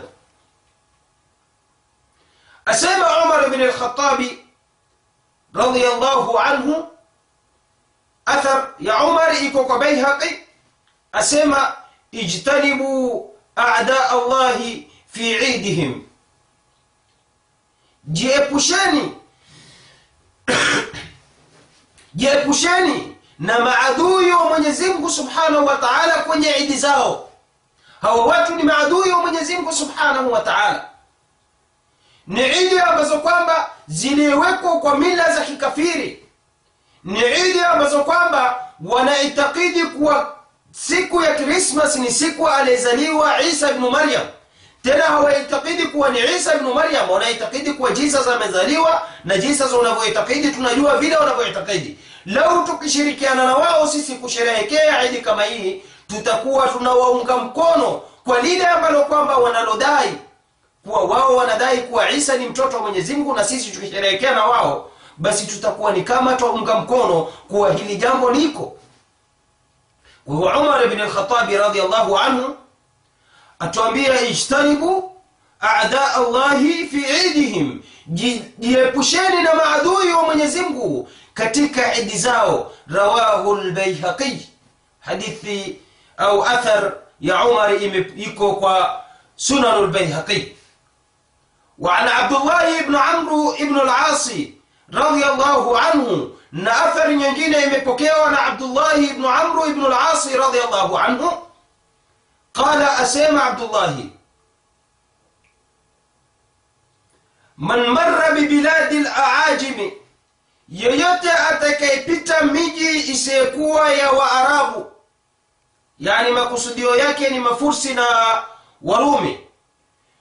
[2.67, 4.45] asema umar bn lkhatabi
[5.53, 6.87] radiyallahu anhu
[8.25, 10.39] athar ya umar iko kwa baihaqi.
[11.11, 11.75] Asema
[12.11, 16.03] ijtanibu ada allahi fi idihim.
[18.03, 19.15] Jiepusheni
[22.19, 27.29] jiepusheni na maadui wa mwenyezi mungu subhanahu wa taala kwenye idi zao.
[28.01, 30.86] Hawa watu ni maadui wa mwenyezi mungu subhanahu wa taala
[32.27, 36.23] ni idi ambazo kwamba ziliwekwa kwa mila za kikafiri.
[37.03, 40.33] Ni idi ambazo kwamba wanaitakidi kuwa
[40.71, 44.23] siku ya krismas ni siku aliyezaliwa isa bnu maryam.
[44.83, 50.97] Tena hawaitakidi kuwa ni isa bnu maryam wanaitakidi kuwa jesus amezaliwa na jesus unavyoitakidi tunajua
[50.97, 51.97] vile wanavyoitakidi.
[52.25, 59.03] Lau tukishirikiana na wao sisi kusherehekea idi kama hii tutakuwa tunawaunga mkono kwa lile ambalo
[59.03, 60.13] kwamba wanalodai
[60.87, 64.91] kuwa wao wanadai kuwa isa ni mtoto wa mwenyezi mungu na sisi tukisherehekea na wao
[65.17, 68.77] basi tutakuwa ni kama twaunga mkono kuwa hili jambo liko.
[70.25, 72.55] Kwa hiyo umar lkhatabi radiallahu anhu
[73.59, 75.11] atuambia ijtanibu
[75.59, 77.81] ada allahi fi idihim.
[78.57, 82.71] Jiepusheni na maadui wa mwenyezi mungu katika idi zao.
[82.87, 84.49] Rawahu lbaihaqi
[84.99, 85.79] hadithi
[86.17, 87.83] au athar ya umar
[88.17, 89.03] iko kwa
[89.35, 90.56] sunanu lbaihaqi
[91.78, 94.28] وعن عبد الله بن عمرو بن العاص
[94.94, 101.32] رضي الله عنه na athari nyingine imepokewa na abdullahi ibnu amru ibnu lasi radiallahu anhu
[102.52, 104.12] qala asema abdullahi
[107.56, 109.92] man marra bibiladi laajimi
[110.68, 114.92] yeyote atakayepita miji isiyekuwa ya waarabu
[115.98, 118.06] yani makusudio yake ni mafursi na
[118.82, 119.40] warumi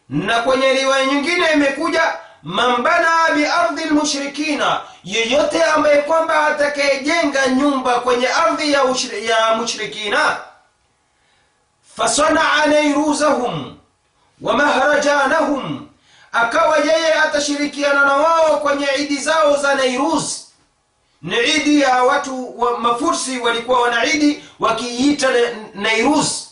[0.09, 2.03] na kwenye riwaya nyingine imekuja
[2.43, 8.83] mambana biardhi lmushrikina yeyote ambaye kwamba atakayejenga nyumba kwenye ardhi ya,
[9.29, 10.37] ya mushrikina
[11.97, 13.77] fasanaa nairuzahum
[14.41, 15.89] wa mahrajanahum
[16.33, 20.35] akawa yeye atashirikiana na wao kwenye idi zao za nairuz
[21.23, 25.29] ni idi ya watu wa mafursi walikuwa wana idi wakiiita
[25.75, 26.47] nairuz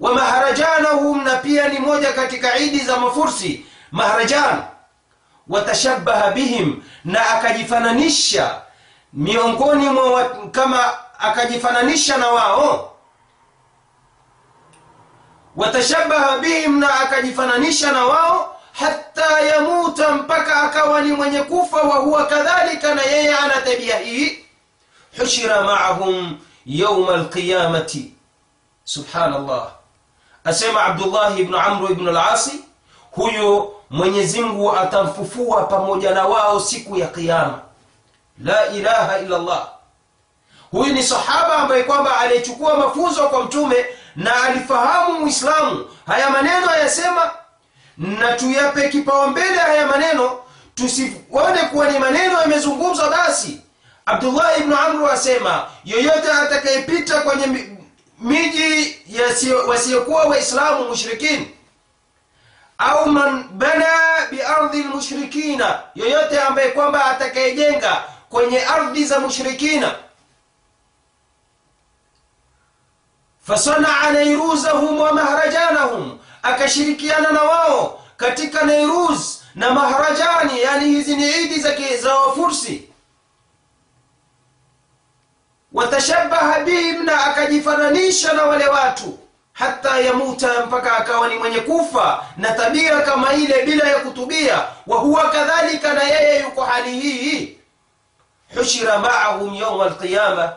[0.00, 3.66] wa maharajanahum, na pia ni moja katika idi za mafursi.
[3.92, 4.62] Maharajan.
[5.48, 8.62] watashabaha bihim na akajifananisha
[9.12, 12.96] miongoni mwa kama akajifananisha na wao.
[15.56, 22.26] Watashabaha bihim na akajifananisha na wao hata yamuta mpaka akawa ni mwenye kufa wa huwa
[22.26, 24.38] kadhalika na yeye ana tabia hii.
[25.20, 28.12] Hushira maahum yauma alqiyamati.
[28.84, 29.72] Subhanallah
[30.44, 32.64] asema abdullahi bnu amru ibnu lasi
[33.10, 37.58] huyo mwenyezi mungu atamfufua pamoja na wao siku ya qiama
[38.44, 39.68] la ilaha illa llah
[40.70, 45.84] huyu ni sahaba ambaye kwamba alichukua mafunzo kwa mtume na alifahamu Muislamu.
[46.06, 47.30] haya maneno ayasema
[47.96, 50.38] na tuyape kipaumbele haya maneno
[50.74, 53.60] tusione kuwa ni maneno yamezungumzwa basi.
[54.06, 57.68] Abdullahi ibnu amru asema yoyote atakayepita kwenye
[58.20, 58.98] miji
[59.68, 61.48] wasiokuwa waislamu mushrikin.
[62.78, 63.86] Au man bana
[64.30, 69.94] biardhi lmushrikina yoyote ambaye kwamba atakayejenga kwenye ardhi za mushrikina.
[73.46, 79.20] Fasanaa nairuzahum wa mahrajanahum akashirikiana na wao katika nairuz
[79.54, 81.60] na mahrajani yani hizi ni idi
[82.00, 82.88] za wafursi
[85.74, 89.18] watashabaha bihim na akajifananisha na wale watu
[89.52, 94.62] hata yamuta mpaka akawa ni mwenye kufa na tabia kama ile bila ya kutubia.
[94.86, 97.58] Wa huwa kadhalika na yeye yuko hali hii.
[98.58, 100.52] Hushira maahum yauma alqiyama.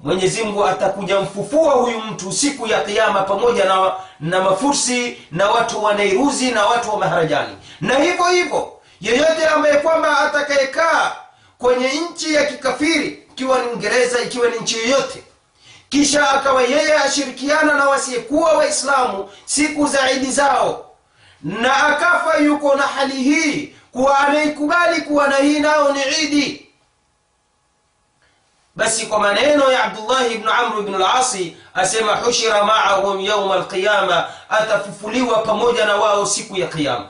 [0.00, 5.84] Mwenyezi mungu atakuja mfufua huyu mtu siku ya qiama pamoja na, na mafursi na watu
[5.84, 7.56] wa nairuzi na watu wa maharajani.
[7.80, 11.12] Na hivyo hivyo yeyote ambaye kwamba atakayekaa
[11.58, 15.22] kwenye nchi ya kikafiri ikiwa ni uingereza ikiwa ni nchi yoyote.
[15.88, 20.90] Kisha akawa yeye ashirikiana na wasiyekuwa waislamu siku za idi zao.
[21.42, 26.64] Na akafa yuko na hali hii kuwa anaikubali kuwa na hii nao ni idi
[28.76, 35.38] basi kwa maneno ya abdullahi ibnu amru ibnu lasi asema hushira maahum yauma alqiyama atafufuliwa
[35.38, 37.08] pamoja na wao siku ya qiyama.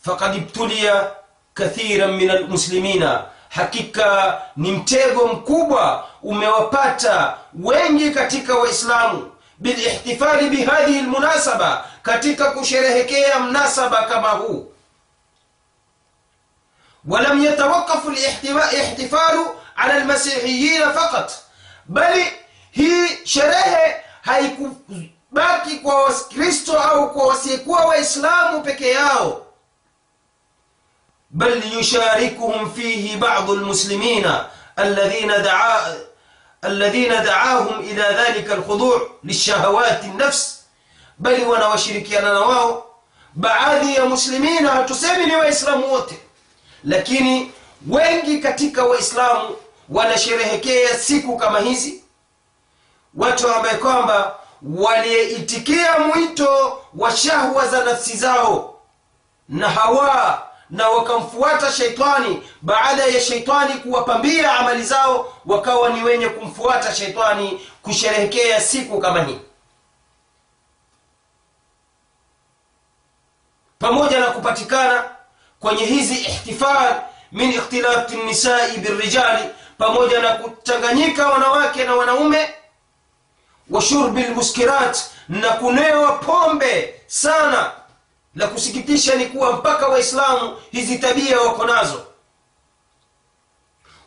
[0.00, 1.10] Fakad ibtulia
[1.54, 12.51] kathiran min almuslimina hakika ni mtego mkubwa umewapata wengi katika waislamu bilihtifali bihadhihi lmunasaba katika
[12.51, 14.69] kusherehekea mnasaba kama huu
[17.07, 19.45] ولم يتوقف الاحتفال
[19.77, 21.31] على المسيحيين فقط
[21.85, 22.25] bali
[22.71, 29.45] hii sherehe haikubaki kwa wakristo au kwa wasiyekuwa waislamu peke yao
[31.29, 35.95] bal yusharikuhum fihi badu lmuslimina alladhina daa
[36.65, 40.63] الذين دعاهم إلى ذلك الخضوع للشهوات النفس
[41.19, 42.85] bali wanawashirikiana na wao
[43.35, 46.17] baadhi ya muslimina hatusemi ni waislamu wote
[46.83, 47.51] lakini
[47.89, 49.55] wengi katika waislamu
[49.89, 52.03] wanasherehekea siku kama hizi
[53.15, 54.35] watu ambaye kwamba
[54.75, 58.79] waliyeitikia mwito wa shahwa za nafsi zao
[59.49, 62.42] na hawa na wakamfuata sheitani.
[62.62, 69.38] Baada ya sheitani kuwapambia amali zao wakawa ni wenye kumfuata sheitani kusherehekea siku kama hii.
[73.78, 75.10] Pamoja na kupatikana
[75.60, 77.02] kwenye hizi ihtifal
[77.32, 82.54] min ikhtilati nisai birrijali pamoja na kuchanganyika wanawake na wanaume
[83.70, 87.72] wa shurbi lmuskirat na kunewa pombe sana
[88.38, 92.02] la kusikitisha ni kuwa mpaka waislamu hizi tabia wako nazo.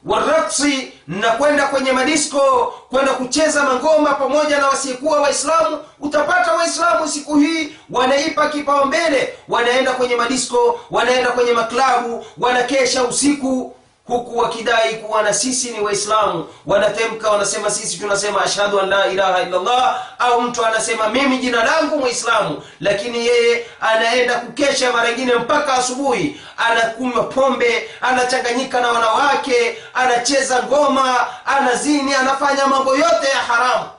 [0.06, 7.38] Waraksi na kwenda kwenye madisko kwenda kucheza mangoma pamoja na wasiyekuwa waislamu utapata waislamu siku
[7.38, 13.76] hii wanaipa kipaumbele wanaenda kwenye madisko wanaenda kwenye maklabu wanakesha usiku
[14.08, 16.48] huku wakidai kuwa na sisi ni waislamu.
[16.66, 21.98] Wanatemka wanasema sisi tunasema ashhadu an la ilaha illallah au mtu anasema mimi jina langu
[22.00, 26.42] mwislamu lakini yeye anaenda kukesha mara ingine mpaka asubuhi.
[26.58, 33.90] Anakunywa pombe anachanganyika na wanawake anacheza ngoma anazini anafanya mambo yote ya haramu.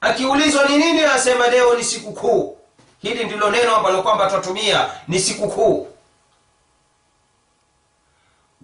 [0.00, 2.58] Akiulizwa ni nini anasema leo ni siku kuu
[3.02, 5.88] hili ndilo neno ambalo kwamba twatumia ni siku kuu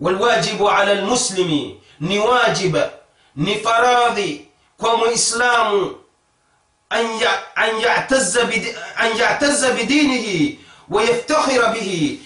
[0.01, 2.77] والواجب على المسلم ni wajib
[3.37, 5.97] ni faradhi kwa muislamu
[7.55, 7.81] an
[9.19, 12.21] yatazza bidinihi wayaftakhira bihi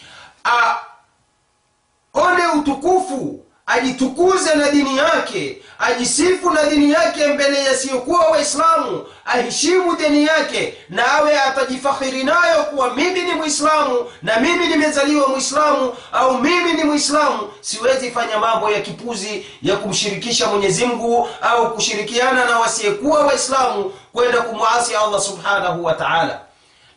[2.15, 10.25] aone utukufu ajitukuze na dini yake ajisifu na dini yake mbele yasiyokuwa waislamu aheshimu dini
[10.27, 16.73] yake na awe atajifakhiri nayo kuwa mimi ni mwislamu na mimi nimezaliwa mwislamu au mimi
[16.73, 23.27] ni mwislamu siwezi fanya mambo ya kipuzi ya kumshirikisha mwenyezi mungu au kushirikiana na wasiyekuwa
[23.27, 26.41] waislamu kwenda kumwasi allah subhanahu wa taala.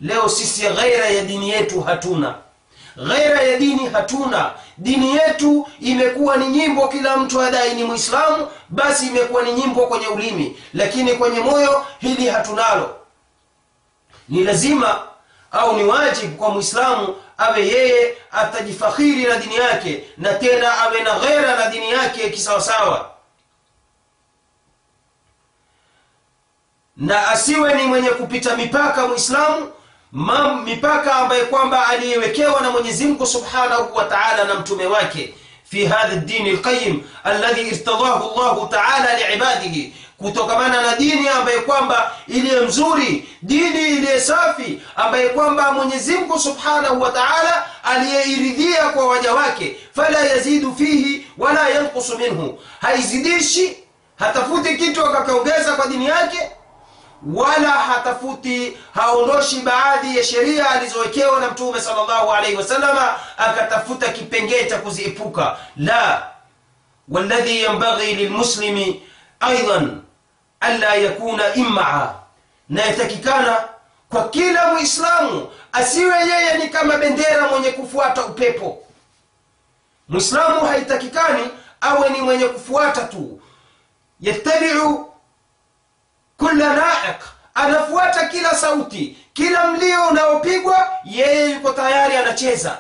[0.02, 2.36] Leo sisi ghaira ya dini yetu hatuna.
[3.08, 9.08] Ghaira ya dini hatuna dini yetu imekuwa ni nyimbo kila mtu adai ni mwislamu basi
[9.08, 10.58] imekuwa ni nyimbo kwenye ulimi.
[10.74, 12.96] Lakini kwenye moyo hili hatunalo.
[14.30, 15.08] Ni lazima
[15.52, 21.20] au ni wajibu kwa mwislamu awe yeye atajifakhiri na dini yake na tena awe na
[21.20, 23.12] ghera na dini yake kisawasawa.
[26.98, 29.72] Na asiwe ni mwenye kupita mipaka mwislamu
[30.12, 35.34] mam mipaka ambaye kwamba aliyewekewa na mwenyezi mungu subhanahu wa taala na mtume wake
[35.70, 42.60] fi hadha dini lqayim alladhi irtadahu llahu taala liibadihi kutokamana na dini ambaye kwamba iliye
[42.62, 49.78] mzuri dini iliye safi ambaye kwamba mwenyezi mungu subhanahu wa taala aliyeiridhia kwa waja wake
[49.96, 52.60] fala yazidu fihi wala yankusu minhu.
[52.82, 53.78] Haizidishi
[54.16, 56.52] hatafuti kitu akakaongeza kwa dini yake
[57.34, 64.78] wala hatafuti haondoshi baadhi ya sheria alizowekewa na mtume salllahu alaihi wasalama akatafuta kipengee cha
[64.78, 65.58] kuziepuka.
[65.78, 66.28] La
[67.10, 69.02] waladhi yambaghi lilmuslimi
[69.40, 70.02] aidan
[70.60, 72.14] anla yakuna imaa
[72.70, 72.84] na
[74.10, 78.84] kwa kila mwislamu asiwe yeye ni kama bendera mwenye kufuata upepo.
[80.10, 81.50] Mwislamu haitakikani
[81.82, 83.42] awe ni mwenye kufuata tu.
[84.22, 85.10] Yattabiu
[86.38, 87.22] kula ra'iq.
[87.56, 89.18] Anafuata kila sauti.
[89.34, 92.78] Kila mlio unaopigwa yeye yuko tayari anacheza.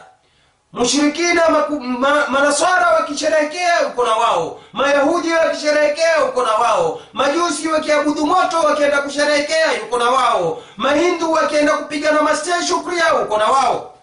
[0.73, 4.61] Mushirikina ma, manaswara wakisherehekea uko na wao.
[4.73, 7.01] Mayahudi wakisherehekea uko na wao.
[7.13, 10.63] Majusi wakiabudu moto wakienda kusherehekea yuko na wao.
[10.77, 13.93] Mahindu wakienda kupigana mastea shukria uko na wao.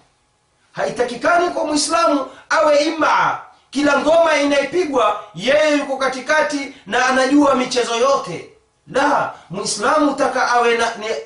[0.73, 3.39] Haitakikani kwa mwislamu awe imaa
[3.71, 8.52] kila ngoma inayepigwa yeye yuko katikati na anajua michezo yote
[8.87, 11.17] la mwislamu taka awe na, ne,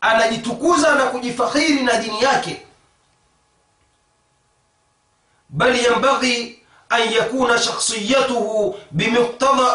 [0.00, 2.62] anajitukuza na kujifakhiri na dini yake.
[5.48, 8.76] Bal yambaghi an yakuna shakhsiyatuhu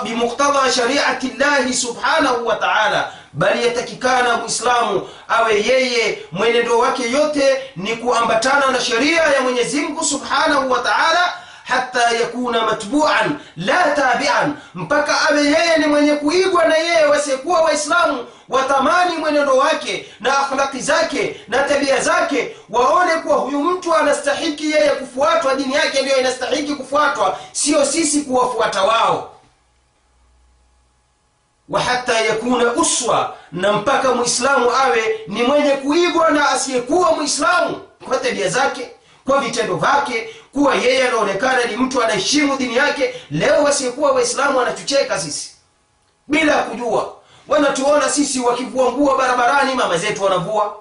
[0.04, 3.14] bimuqtada shariati llahi subhanahu wa taala.
[3.34, 10.04] Bali yatakikana mwislamu awe yeye mwenendo wake yote ni kuambatana na sheria ya mwenyezi mungu
[10.06, 11.34] subhanahu wa taala
[11.64, 18.26] hata yakuna matbuan la tabian mpaka awe yeye ni mwenye kuigwa na yeye wasiyekuwa waislamu
[18.50, 24.90] watamani mwenendo wake na akhlaki zake na tabia zake waone kuwa huyu mtu anastahiki yeye
[24.90, 29.30] kufuatwa dini yake ndiyo inastahiki kufuatwa sio sisi kuwafuata wao.
[31.70, 38.18] Wa hata yakuna uswa na mpaka muislamu awe ni mwenye kuigwa na asiyekuwa muislamu kwa
[38.18, 38.92] tabia zake
[39.28, 43.16] kwa vitendo vyake kuwa yeye anaonekana ni mtu anaheshimu dini yake.
[43.32, 45.52] Leo wasiyekuwa waislamu anatucheka sisi.
[46.28, 47.14] Bila ya kujua
[47.48, 50.76] wanatuona sisi wakivua nguo barabarani mama zetu wanavua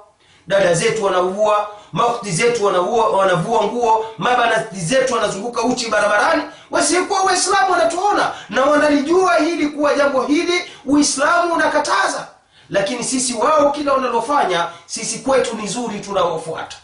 [0.46, 6.42] dada zetu wanavua maukti zetu wanavua, wanavua nguo mabanati zetu wanazunguka uchi barabarani.
[6.70, 12.28] Wasiyekuwa waislamu wanatuona na wanalijua hili kuwa jambo hili uislamu unakataza.
[12.70, 16.76] Lakini sisi wao kila wanalofanya sisi kwetu ni zuri tunawafuata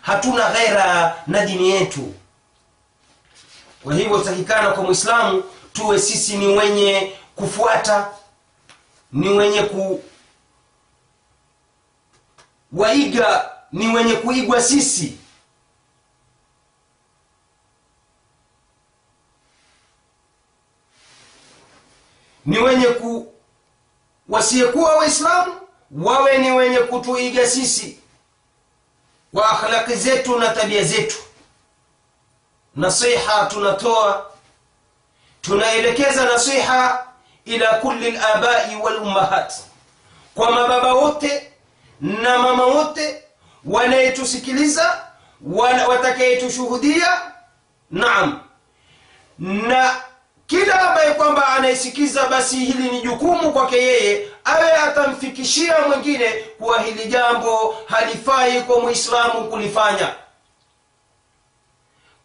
[0.00, 2.14] hatuna ghera na dini yetu.
[3.82, 5.42] Kwa hivyo takikana kwa mwislamu
[5.72, 8.10] tuwe sisi ni wenye kufuata
[9.12, 10.04] ni wenye ku
[12.72, 15.18] waiga ni wenye kuigwa sisi.
[22.46, 23.34] Ni wenye ku
[24.28, 25.52] wasiyekuwa waislamu
[25.90, 27.99] wawe ni wenye kutuiga sisi
[29.34, 31.16] kwa akhlaqi zetu na tabia zetu.
[32.76, 34.26] Nasiha tunatoa.
[35.40, 37.06] Tunaelekeza nasiha
[37.44, 39.52] ila kulli labai walummahat
[40.34, 41.52] kwa mababa wote
[42.00, 43.22] na mama wote
[43.64, 45.04] wanayetusikiliza
[45.88, 47.20] watakayetushuhudia
[47.90, 48.40] naam.
[49.38, 50.02] Na
[50.50, 56.28] kila ambaye kwamba anayesikiza basi hili ni jukumu kwake yeye awe atamfikishia mwingine
[56.58, 60.14] kuwa hili jambo halifai kwa mwislamu kulifanya.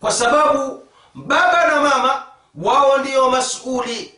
[0.02, 0.84] Kwa sababu
[1.16, 2.24] baba na mama
[2.56, 4.14] wao ndio masuli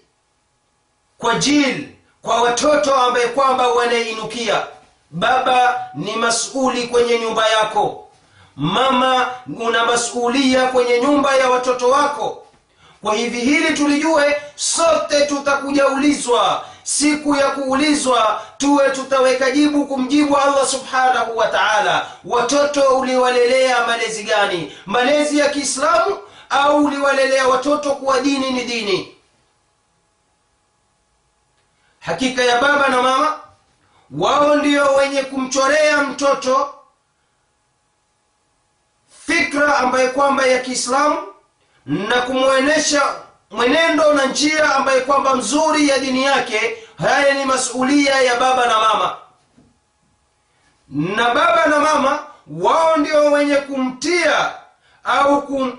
[1.17, 1.89] kwa jil
[2.21, 4.67] kwa watoto ambaye kwamba wanainukia.
[5.11, 8.07] Baba ni masuli kwenye nyumba yako.
[8.55, 12.46] Mama una masulia kwenye nyumba ya watoto wako
[13.07, 16.65] kwa hivi hili tulijue sote tutakuja ulizwa.
[16.83, 22.07] Siku ya kuulizwa tuwe tutaweka jibu kumjibu allah subhanahu wa taala.
[22.25, 24.77] Watoto uliwalelea malezi gani?
[24.85, 26.17] Malezi ya kiislamu
[26.49, 29.15] au uliwalelea watoto kuwa dini ni dini?
[31.99, 33.39] Hakika ya baba na mama
[34.11, 36.73] wao ndio wenye kumchorea mtoto
[39.25, 41.17] fikra ambaye kwamba ya kiislamu
[41.87, 43.15] na kumwonyesha
[43.51, 48.79] mwenendo na njia ambaye kwamba mzuri ya dini yake haya ni masulia ya baba na
[48.79, 49.17] mama.
[50.89, 54.51] Na baba na mama wao ndio wenye kumtia
[55.03, 55.77] au kum,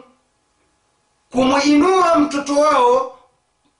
[1.32, 3.18] kumwinua mtoto wao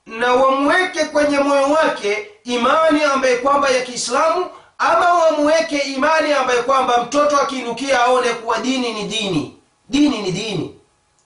[0.07, 4.47] na wamweke kwenye moyo wake imani ambaye kwamba ya kiislamu
[4.79, 9.55] ama wamweke imani ambaye kwamba mtoto akiinukia aone kuwa dini ni dini.
[9.89, 10.78] Dini ni dini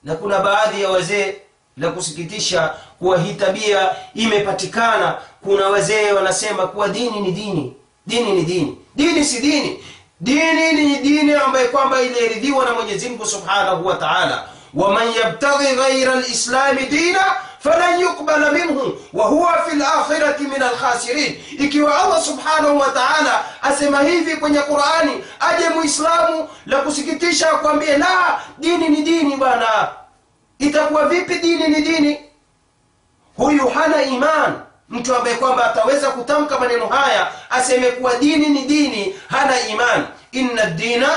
[0.03, 1.35] na kuna baadhi ya wazee
[1.77, 7.73] la kusikitisha kuwa hii tabia imepatikana kuna wazee wanasema kuwa dini ni dini
[8.07, 9.83] dini ni dini dini si dini.
[10.21, 14.43] Dini ni dini ambaye kwamba iliaridhiwa na mwenyezi mungu subhanahu wa taala.
[14.73, 17.19] Waman yabtaghi ghaira lislami dina
[17.63, 24.01] falan yuqbala minhu wa huwa fi lakhirati min alkhasirin ikiwa allah subhanahu wa taala asema
[24.01, 29.89] hivi kwenye qurani aje muislamu la kusikitisha akwambie la dini ni dini bwana.
[30.59, 32.19] Itakuwa vipi dini ni dini?
[33.37, 34.53] Huyu hana iman.
[34.89, 40.05] Mtu ambaye kwamba ataweza kutamka maneno haya aseme kuwa dini ni dini hana iman.
[40.31, 41.09] Inna dina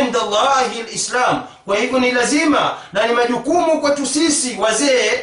[0.00, 5.22] inda llahi lislam kwa hivyo ni lazima na ni majukumu kwetu sisi wazee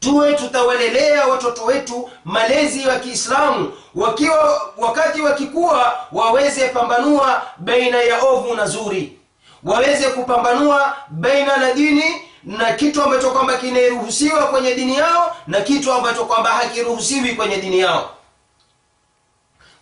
[0.00, 8.54] tuwe tutawalelea watoto wetu malezi ya kiislamu wakiwa wakati wakikuwa waweze pambanua baina ya ovu
[8.54, 9.18] na zuri.
[9.64, 12.04] Waweze kupambanua baina na dini
[12.44, 17.78] na kitu ambacho kwamba kinaruhusiwa kwenye dini yao na kitu ambacho kwamba hakiruhusiwi kwenye dini
[17.78, 18.10] yao.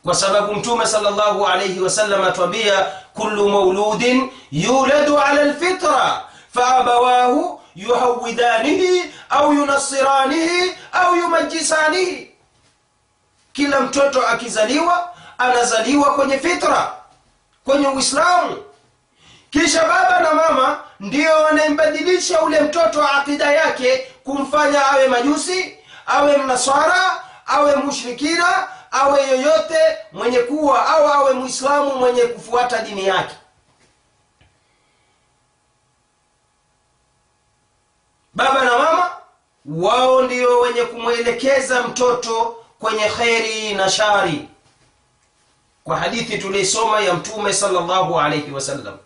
[0.05, 6.23] Kwa sababu mtume salllahu alaihi wasallam atwambia kullu mauludin yuladu ala lfitra
[6.55, 12.31] faabawahu yuhawidhanihi au yunasiranihi au yumajisanihi
[13.53, 16.93] kila mtoto akizaliwa anazaliwa kwenye fitra
[17.65, 18.63] kwenye uislamu.
[19.51, 27.25] Kisha baba na mama ndio wanambadilisha ule mtoto akida yake kumfanya awe majusi awe mnaswara
[27.47, 29.79] awe mushrikina awe yoyote
[30.13, 33.35] mwenye kuwa au awe mwislamu mwenye kufuata dini yake
[38.37, 39.11] baba na mama
[39.67, 44.49] wao ndio wenye kumwelekeza mtoto kwenye kheri na shari.
[45.85, 48.99] Kwa hadithi tuliisoma ya mtume salllahu alaihi wasallam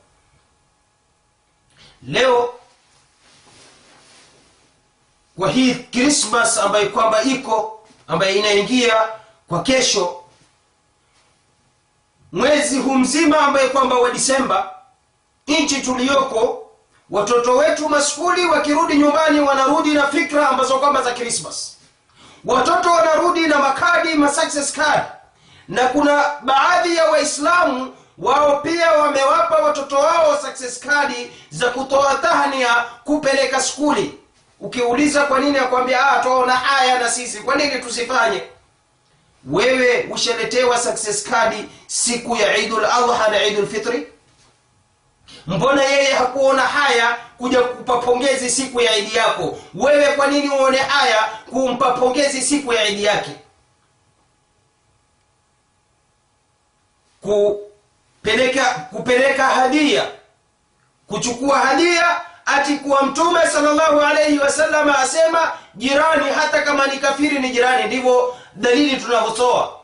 [2.02, 2.54] leo
[5.38, 9.08] kwa hii krismas ambayo kwamba iko ambayo inaingia
[9.48, 10.22] kwa kesho
[12.32, 14.74] mwezi huu mzima ambaye kwamba wa disemba
[15.46, 16.69] nchi tuliyoko
[17.10, 21.76] watoto wetu maskuli wakirudi nyumbani wanarudi na fikra ambazo kwamba za krismas
[22.44, 25.02] watoto wanarudi na makadi ma success card.
[25.68, 31.12] Na kuna baadhi ya waislamu wao pia wamewapa watoto wao success card
[31.50, 34.18] za kutoa tahnia kupeleka skuli.
[34.60, 38.42] Ukiuliza kwa nini akwambia ah, twaona haya na sisi kwa nini tusifanye?
[39.50, 41.54] Wewe ushaletewa success card
[41.86, 44.08] siku ya idul adha na idul fitri
[45.46, 49.58] mbona yeye hakuona haya kuja kupa pongezi siku ya idi yako?
[49.74, 53.30] Wewe kwa nini uone haya kumpa pongezi siku ya idi yake?
[57.20, 60.04] Kupeleka kupeleka hadia.
[61.06, 67.50] Kuchukua hadia ati kuwa mtume salllahu alaihi wasallam asema jirani hata kama ni kafiri ni
[67.50, 67.84] jirani.
[67.84, 69.80] Ndivyo dalili tunavyotoa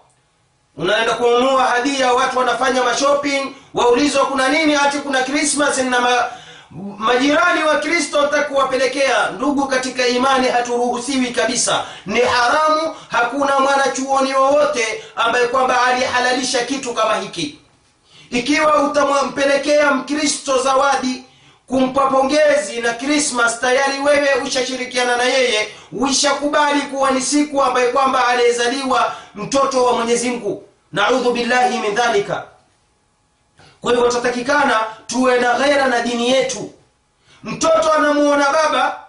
[0.76, 6.24] unaenda kununua hadia watu wanafanya mashopping waulizwa kuna nini hati kuna krismas na ma,
[6.98, 11.84] majirani wa kristo takuwapelekea ndugu katika imani haturuhusiwi kabisa.
[12.06, 17.58] Ni haramu hakuna mwanachuoni wowote ambaye kwamba alihalalisha kitu kama hiki.
[18.30, 21.24] Ikiwa utampelekea mkristo zawadi
[21.66, 28.28] kumpa pongezi na krismas tayari wewe ushashirikiana na yeye uishakubali kuwa ni siku ambaye kwamba
[28.28, 30.62] aliyezaliwa mtoto wa mwenyezi mungu.
[30.92, 32.44] Naudhu billahi min dhalika
[33.86, 36.72] kwa hivyo tatakikana tuwe na ghera na dini yetu.
[37.44, 39.00] Mtoto anamuona baba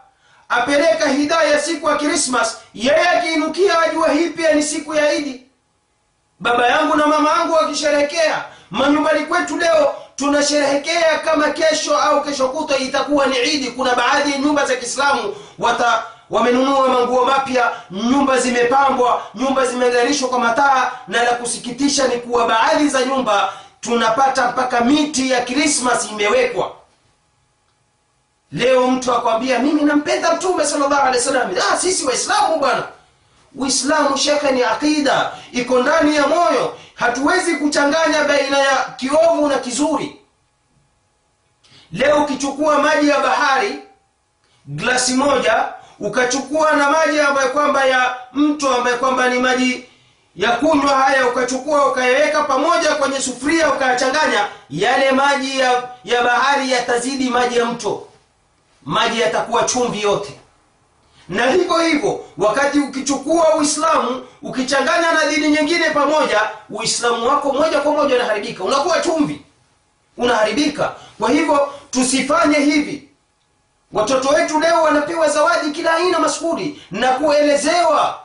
[0.49, 5.43] apeleka hidaya siku ya krismas yeye akiinukia ajua hii pia ni siku ya idi.
[6.39, 12.77] Baba yangu na mama yangu wakisherehekea manyumbani kwetu leo tunasherehekea kama kesho au kesho kutwa
[12.77, 13.71] itakuwa ni idi.
[13.71, 20.39] Kuna baadhi ya nyumba za kiislamu wata wamenunua manguo mapya nyumba zimepambwa nyumba zimegarishwa kwa
[20.39, 26.75] mataa na la kusikitisha ni kuwa baadhi za nyumba tunapata mpaka miti ya krismas imewekwa.
[28.51, 31.51] Leo mtu akwambia mimi nampenda mtume salllahu alehi wasallam.
[31.73, 32.83] Ah, sisi waislamu bwana.
[33.55, 35.31] Uislamu shekhe ni aqida.
[35.51, 36.77] Iko ndani ya moyo.
[36.95, 40.21] Hatuwezi kuchanganya baina ya kiovu na kizuri.
[41.91, 43.79] Leo ukichukua maji ya bahari
[44.65, 45.65] glasi moja
[45.99, 49.85] ukachukua na maji ambayo kwamba ya mto ambaye kwamba ni maji
[50.37, 57.29] ya kunywa haya ukachukua ukayaweka pamoja kwenye sufuria ukayachanganya yale maji ya, ya bahari yatazidi
[57.29, 58.07] maji ya mto.
[58.85, 60.39] Maji yatakuwa chumvi yote.
[61.29, 67.91] Na hivyo hivyo wakati ukichukua uislamu ukichanganya na dini nyingine pamoja uislamu wako moja kwa
[67.91, 68.63] moja unaharibika.
[68.63, 69.41] Unakuwa chumvi.
[70.17, 70.95] Unaharibika.
[71.19, 73.09] Kwa hivyo tusifanye hivi.
[73.93, 78.19] Watoto wetu leo wanapewa zawadi kila aina maskuli na kuelezewa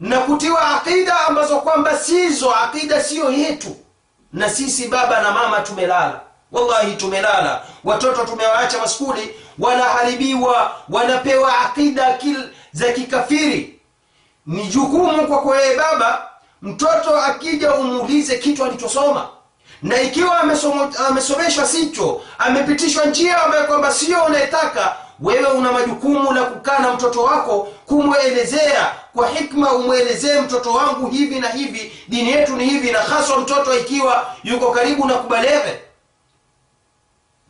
[0.00, 3.76] na kutiwa aqida ambazo kwamba sizo aqida siyo yetu.
[4.32, 6.20] Na sisi baba na mama tumelala.
[6.52, 7.62] Wallahi tumelala.
[7.84, 12.18] Watoto tumewaacha maskuli wanaharibiwa wanapewa aqida
[12.72, 13.80] za kikafiri.
[14.46, 16.28] Ni jukumu kwa kweye baba
[16.62, 19.28] mtoto akija umuulize kitu alichosoma.
[19.82, 20.40] Na ikiwa
[21.08, 27.22] amesomeshwa sicho amepitishwa njia ambayo kwamba sio unayetaka wewe una majukumu la kukaa na mtoto
[27.22, 32.98] wako kumwelezea kwa hikma umwelezee mtoto wangu hivi na hivi dini yetu ni hivi na
[32.98, 35.80] haswa mtoto ikiwa yuko karibu na kubaleghe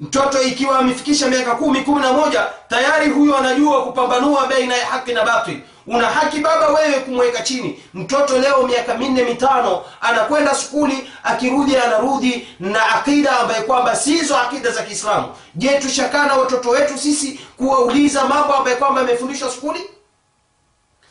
[0.00, 5.12] mtoto ikiwa amefikisha miaka kumi kumi na moja tayari huyo anajua kupambanua baina ya haki
[5.12, 7.82] na batil una haki baba wewe kumweka chini.
[7.94, 14.70] Mtoto leo miaka minne mitano anakwenda skuli akirudi anarudi na akida ambaye kwamba sizo akida
[14.70, 15.28] za kiislamu.
[15.54, 19.80] Je tushakaa na watoto wetu sisi kuwauliza mambo ambaye kwamba amefundishwa skuli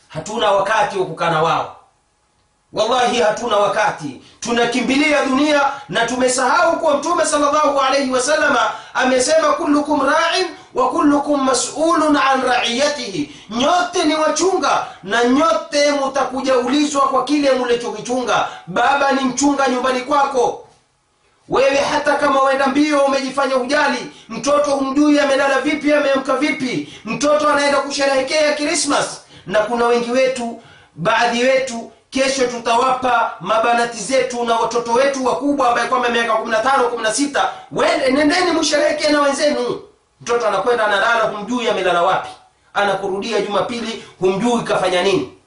[0.08, 1.76] hatuna wakati wa kukana wao.
[2.72, 4.22] Wallahi hatuna wakati.
[4.40, 12.16] Tunakimbilia dunia na tumesahau kuwa mtume salllahu alaihi wasalama amesema kullukum rain wa kullukum masulun
[12.16, 13.36] an raiyatihi.
[13.50, 20.66] Nyote ni wachunga na nyote mutakuja ulizwa kwa kile mulichokichunga baba ni mchunga nyumbani kwako.
[21.48, 26.92] Wewe hata kama uenda mbio umejifanya ujali mtoto humjui amelala vipi ameamka vipi.
[27.04, 30.62] Mtoto anaenda kusherehekea krismas na kuna wengi wetu
[30.94, 37.12] baadhi wetu kesho tutawapa mabanati zetu na watoto wetu wakubwa ambaye kwamba miaka 15 16
[37.12, 37.50] sita.
[38.12, 39.80] Nendeni msherehekee na wenzenu
[40.20, 42.28] mtoto anakwenda analala humjui amelala wapi.
[42.74, 45.38] Anakurudia jumapili humjui kafanya nini.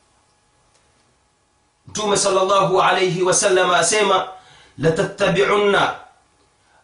[1.87, 4.27] Mtume salllahu alaihi wasallam asema
[4.77, 5.93] latattabiunna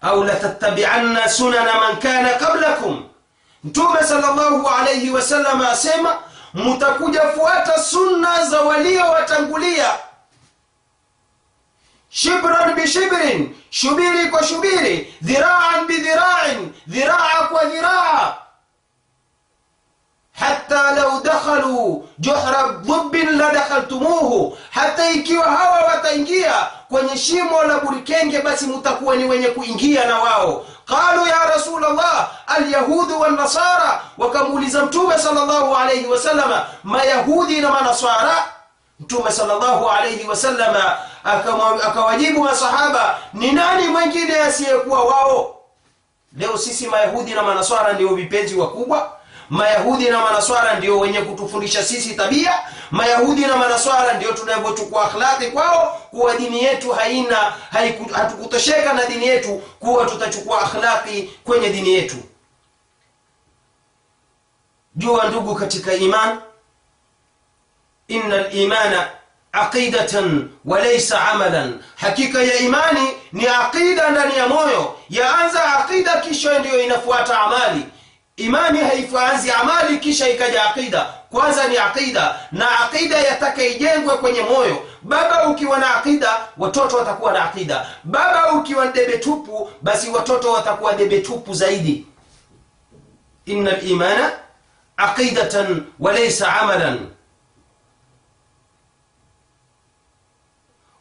[0.02, 3.04] au latattabianna sunana man kana qablakum.
[3.64, 6.18] Mtume salllahu alaihi wasallam asema
[6.54, 9.88] mutakuja fuata sunna za waliowatangulia
[12.10, 18.36] shibran bishibrin shubiri kwa shubiri dhiraan bidhirain dhiraa kwa dhiraa.
[20.40, 26.54] Hata lau dakhalu juhra dhubbin la dakhaltumuhu hata ikiwa hawa wataingia
[26.90, 30.66] kwenye shimo la burikenge basi mutakuwa ni wenye kuingia na wao.
[30.86, 38.46] Qalu ya rasul llah alyahudu wannasara wakamuuliza mtume sal llahu alaihi wasalama mayahudi na manasara
[39.00, 45.56] mtume sal llahu alaihi wasalama akawajibu masahaba ni nani mwengine asiyekuwa wao?
[46.38, 49.16] Leo sisi mayahudi na manaswara ndio vipenzi wakubwa.
[49.50, 52.54] Mayahudi na manaswara ndio wenye kutufundisha sisi tabia.
[52.92, 57.36] Mayahudi na manaswara ndio tunavyochukua akhlaqi kwao kuwa dini yetu haina
[58.14, 62.16] hatukutosheka na dini yetu kuwa tutachukua akhlaqi kwenye dini yetu.
[64.96, 66.42] Jua ndugu katika iman.
[68.08, 69.10] Ina limana
[69.52, 71.80] aqidatan walaysa amalan.
[71.96, 74.96] Hakika ya imani ni aqida ndani ya moyo.
[75.10, 77.86] Yaanza aqida kisha ndiyo inafuata amali.
[78.38, 81.06] Imani haifanzi amali kisha ikaja aqida.
[81.32, 84.86] Kwanza ni aqida na aqida yataka ijengwe kwenye moyo.
[85.02, 87.86] Baba ukiwa na aqida watoto watakuwa na aqida.
[88.04, 92.06] Baba ukiwa debe tupu basi watoto watakuwa debe tupu zaidi.
[93.46, 94.32] Ina limana
[94.98, 97.00] aqidatan walaysa amalan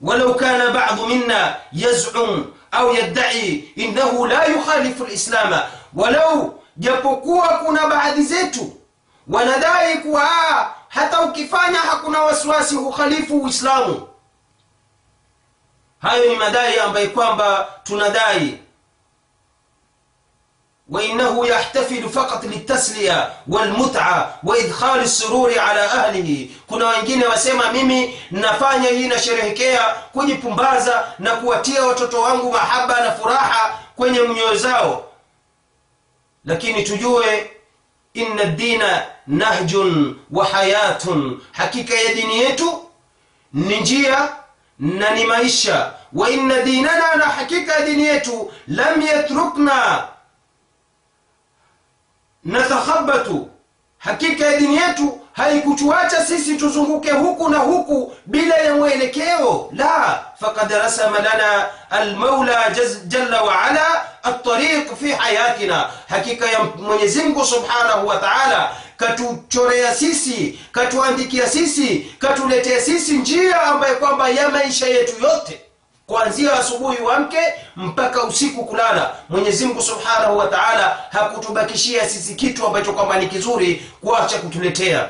[0.01, 5.61] ولو كان بعض منا يزعم أو يدعي إنه لا يخالف الإسلام
[5.93, 8.73] ولو japokuwa kuna baadhi zetu
[9.27, 10.27] wanadai kuwa
[10.87, 14.07] hata ukifanya hakuna wasiwasi hukhalifu uislamu
[16.01, 18.59] hayo ni madai ambayo kwamba tunadai
[20.89, 29.07] وإنه يحتفل فقط للتسلية والمتعة وإدخال السرور على أهله kuna wengine wasema mimi nafanya hii
[29.07, 35.05] nasherehekea kujipumbaza na kuwatia watoto wangu mahaba na furaha kwenye mioyo zao
[36.45, 37.51] lakini tujue
[38.13, 42.83] inna dina nahjun wa hayatun hakika ya dini yetu
[43.53, 44.29] ni njia
[44.79, 50.03] na ni maisha wa inna dinana na hakika ya dini yetu lam yatrukna
[52.48, 53.48] natakhabatu
[53.98, 59.70] hakika ya dini yetu haikutuacha sisi tuzunguke huku na huku bila ya mwelekeo.
[59.72, 62.74] La fakad rasama lana almaula
[63.06, 65.90] jalla waala altariq fi hayatina.
[66.08, 74.28] Hakika ya mwenyezimngu subhanahu wa taala katuchorea sisi katuandikia sisi katuletea sisi njia ambayo kwamba
[74.28, 75.60] ya maisha yetu yote
[76.08, 77.38] kuanzia asubuhi wamke
[77.76, 79.14] mpaka usiku kulala.
[79.28, 85.08] Mwenyezi mungu subhanahu wa taala hakutubakishia sisi kitu ambacho kwamba ni kizuri kuacha kutuletea.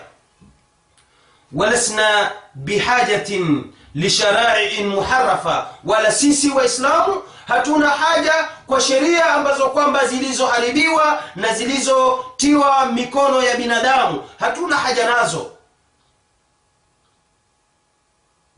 [1.53, 11.55] Walasna bihajatin lisharaiin muharafa wala sisi waislamu hatuna haja kwa sheria ambazo kwamba zilizoharibiwa na
[11.55, 14.25] zilizotiwa mikono ya binadamu.
[14.41, 15.51] Hatuna haja nazo.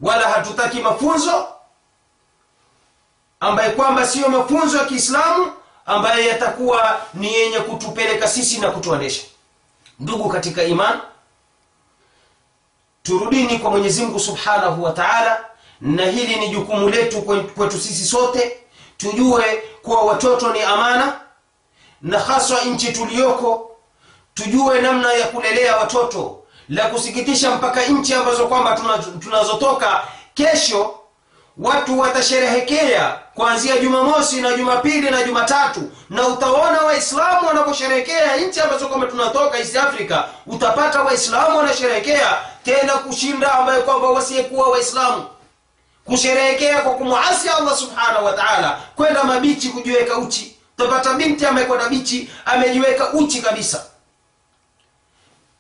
[0.01, 1.49] Wala hatutaki mafunzo
[3.41, 5.53] ambaye kwamba siyo mafunzo ya kiislamu
[5.87, 9.23] ambaye yatakuwa ni yenye kutupeleka sisi na kutuonesha.
[10.01, 11.01] Ndugu katika iman
[13.03, 15.45] turudini kwa mwenyezi mungu subhanahu wa taala
[15.81, 17.23] na hili ni jukumu letu
[17.57, 18.57] kwetu sisi sote
[18.97, 21.21] tujue kuwa watoto ni amana
[22.03, 23.77] na haswa nchi tuliyoko
[24.35, 28.81] tujue namna ya kulelea watoto la kusikitisha mpaka nchi ambazo kwamba
[29.21, 30.03] tunazotoka
[30.35, 31.00] kesho
[31.59, 35.91] watu watasherehekea kuanzia jumamosi na jumapili na jumatatu.
[36.11, 43.53] Na utaona waislamu wanaposherehekea nchi ambazo kwamba tunatoka east africa utapata waislamu wanasherehekea tena kushinda
[43.53, 45.27] ambayo kwamba wasiyekuwa waislamu.
[46.05, 50.57] Kusherehekea kwa kumwasi allah subhanahu wa taala kwenda mabichi kujiweka uchi.
[50.79, 53.85] Utapata binti amekwenda bichi amejiweka uchi kabisa.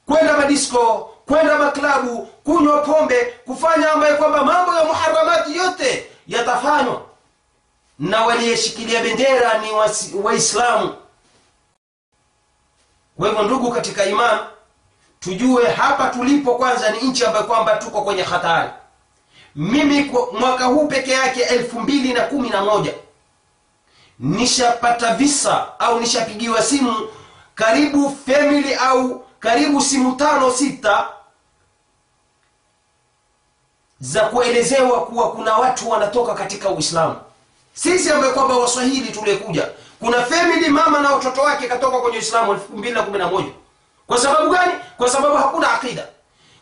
[0.07, 7.03] Kwenda madisko kwenda maklabu kunywa pombe kufanya ambayo kwamba mambo ya muharamati yote yatafanywa
[7.99, 9.69] na waliyeshikilia bendera ni
[10.23, 10.95] waislamu.
[13.17, 14.39] Kwa hivyo ndugu katika iman
[15.21, 18.71] tujue hapa tulipo kwanza ni nchi ambayo kwamba tuko kwenye hatari
[19.57, 20.11] mimi
[20.41, 22.95] mwaka huu peke yake elfu mbili na kumi na moja
[24.19, 27.09] nishapata visa au nishapigiwa simu
[27.55, 31.09] karibu family au karibu simu tano sita
[34.01, 37.17] za kuelezewa kuwa kuna watu wanatoka katika uislamu.
[37.75, 39.69] Sisi ambaye kwamba waswahili tuliekuja
[40.01, 43.45] kuna family mama na watoto wake katoka kwenye uislamu 211
[44.07, 44.73] kwa sababu gani?
[44.97, 46.07] Kwa sababu hakuna aqida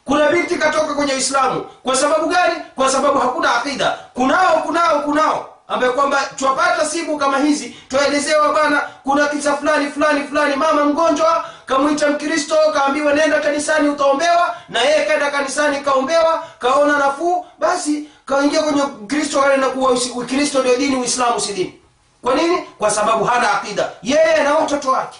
[0.04, 1.60] kuna binti katoka kwenye uislamu.
[1.82, 2.54] Kwa sababu gani?
[2.76, 5.37] Kwa sababu hakuna aqida kunao kunao kunao
[5.68, 11.44] ambaye kwamba twapata siku kama hizi twaelezewa bwana kuna kisa fulani fulani fulani mama mgonjwa
[11.66, 14.56] kamwita mkristo kaambiwa nenda kanisani utaombewa.
[14.68, 19.44] Na yeye kaenda kanisani kaombewa kaona nafuu basi kaingia kwenye kristo
[19.74, 21.80] kuwa ukristo ndio dini uislamu si dini.
[22.22, 22.58] Kwa nini?
[22.78, 25.18] Kwa sababu hana akida yeye na watoto wake.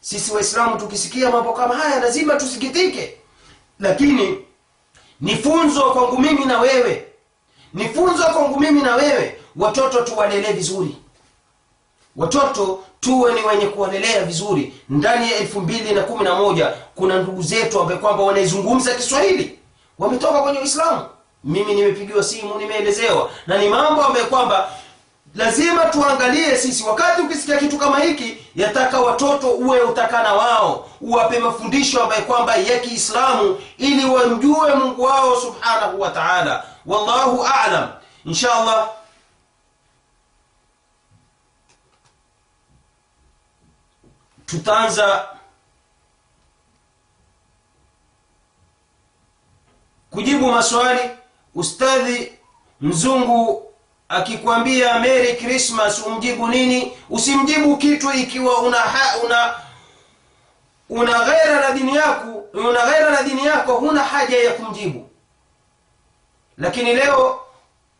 [0.00, 3.16] Sisi waislamu tukisikia mambo kama haya lazima tusikitike.
[3.80, 4.44] Lakini
[5.20, 7.08] ni funzo kwangu mimi na wewe
[7.74, 10.96] ni funzo kwangu mimi na wewe watoto tuwalelee vizuri.
[12.16, 14.74] Watoto tuwe ni wenye kuwalelea vizuri.
[14.88, 19.58] Ndani ya elfu mbili na kumi na moja kuna ndugu zetu ambaye kwamba wanaizungumza kiswahili.
[19.98, 21.04] Wametoka kwenye uislamu.
[21.44, 23.30] Mimi nimepigiwa simu nimeelezewa.
[23.46, 24.68] Na ni mambo ambayo kwamba
[25.34, 26.84] lazima tuangalie sisi.
[26.84, 30.88] Wakati ukisikia kitu kama hiki yataka watoto uwe utakana wao.
[31.00, 37.92] Uwape mafundisho ambaye kwamba ya kiislamu ili wamjue mungu wao subhanahu wa taala wallahu alam.
[38.24, 38.90] Insha allah
[44.46, 45.28] tutaanza
[50.10, 51.10] kujibu maswali.
[51.54, 52.32] Ustadhi
[52.80, 53.72] mzungu
[54.08, 56.98] akikwambia merry christmas umjibu nini?
[57.10, 59.54] Usimjibu kitu ikiwa una ha, una
[60.88, 65.10] una ghera na dini yako una ghera na dini yako huna haja ya kumjibu
[66.58, 67.40] lakini leo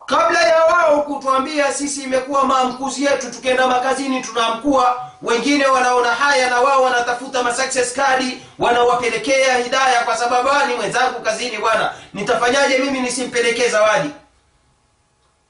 [0.05, 6.59] kabla ya wao kutuambia sisi imekuwa maamkuzi yetu tukienda makazini tunaamkua wengine wanaona haya na
[6.61, 13.69] wao wanatafuta masuccess kadi wanawapelekea hidaya kwa sababu ni mwenzangu kazini bwana nitafanyaje mimi nisimpelekee
[13.69, 14.09] zawadi?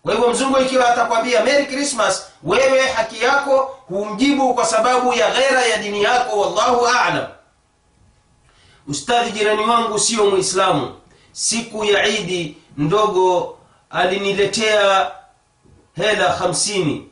[0.04, 5.62] Kwa hivyo mzungu ikiwa atakwambia merry christmas wewe haki yako humjibu kwa sababu ya ghera
[5.66, 7.26] ya dini yako wallahu alam.
[8.88, 10.96] Ustadhi jirani wangu sio muislamu.
[11.32, 13.60] Siku ya idi ndogo
[13.90, 15.12] aliniletea
[15.96, 17.10] hela hamsini.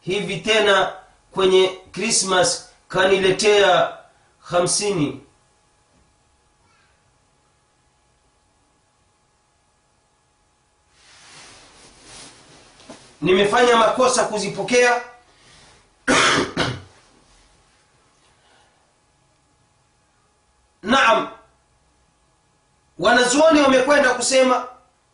[0.00, 0.92] Hivi tena
[1.30, 3.98] kwenye krismas kaniletea
[4.40, 5.20] hamsini.
[13.20, 15.02] Nimefanya makosa kuzipokea.
[20.82, 21.28] Naam
[22.98, 24.68] wanazuoni wamekwenda kusema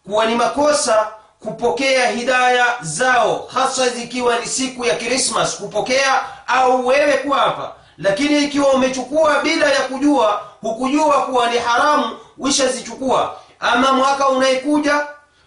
[0.07, 1.09] kuwa ni makosa
[1.41, 8.69] kupokea hidaya zao hasa zikiwa ni siku ya krismas kupokea au wewe kuapa lakini ikiwa
[8.73, 15.07] umechukua bila ya kujua hukujua kuwa ni haramu wishazichukua ama mwaka unayekuja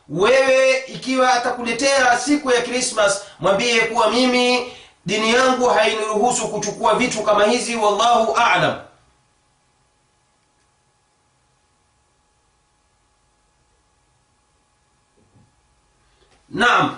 [0.10, 4.74] wewe ikiwa atakuletea siku ya krismas mwambie kuwa mimi
[5.05, 8.76] dini yangu hainiruhusu kuchukua vitu kama hizi wallahu alam
[16.52, 16.95] naam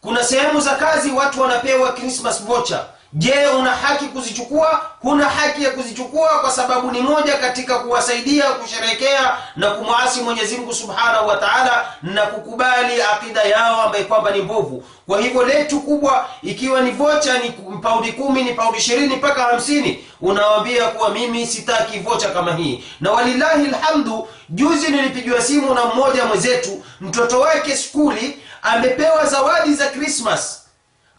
[0.00, 4.80] kuna sehemu za kazi watu wanapewa christmas voucher je una haki kuzichukua?
[5.00, 10.74] Huna haki ya kuzichukua kwa sababu ni moja katika kuwasaidia kusherekea na kumwasi mwenyezi mungu
[10.74, 14.84] subhanahu wa taala na kukubali akida yao ambaye kwamba ni mbovu.
[15.06, 17.50] Kwa hivyo letu kubwa ikiwa ni vocha ni
[17.82, 22.84] paundi kumi ni paundi ishirini mpaka hamsini unawambia kuwa mimi sitaki vocha kama hii.
[23.00, 29.86] Na walilahi lhamdu juzi nilipigiwa simu na mmoja mwenzetu mtoto wake skuli amepewa zawadi za
[29.88, 30.61] krismas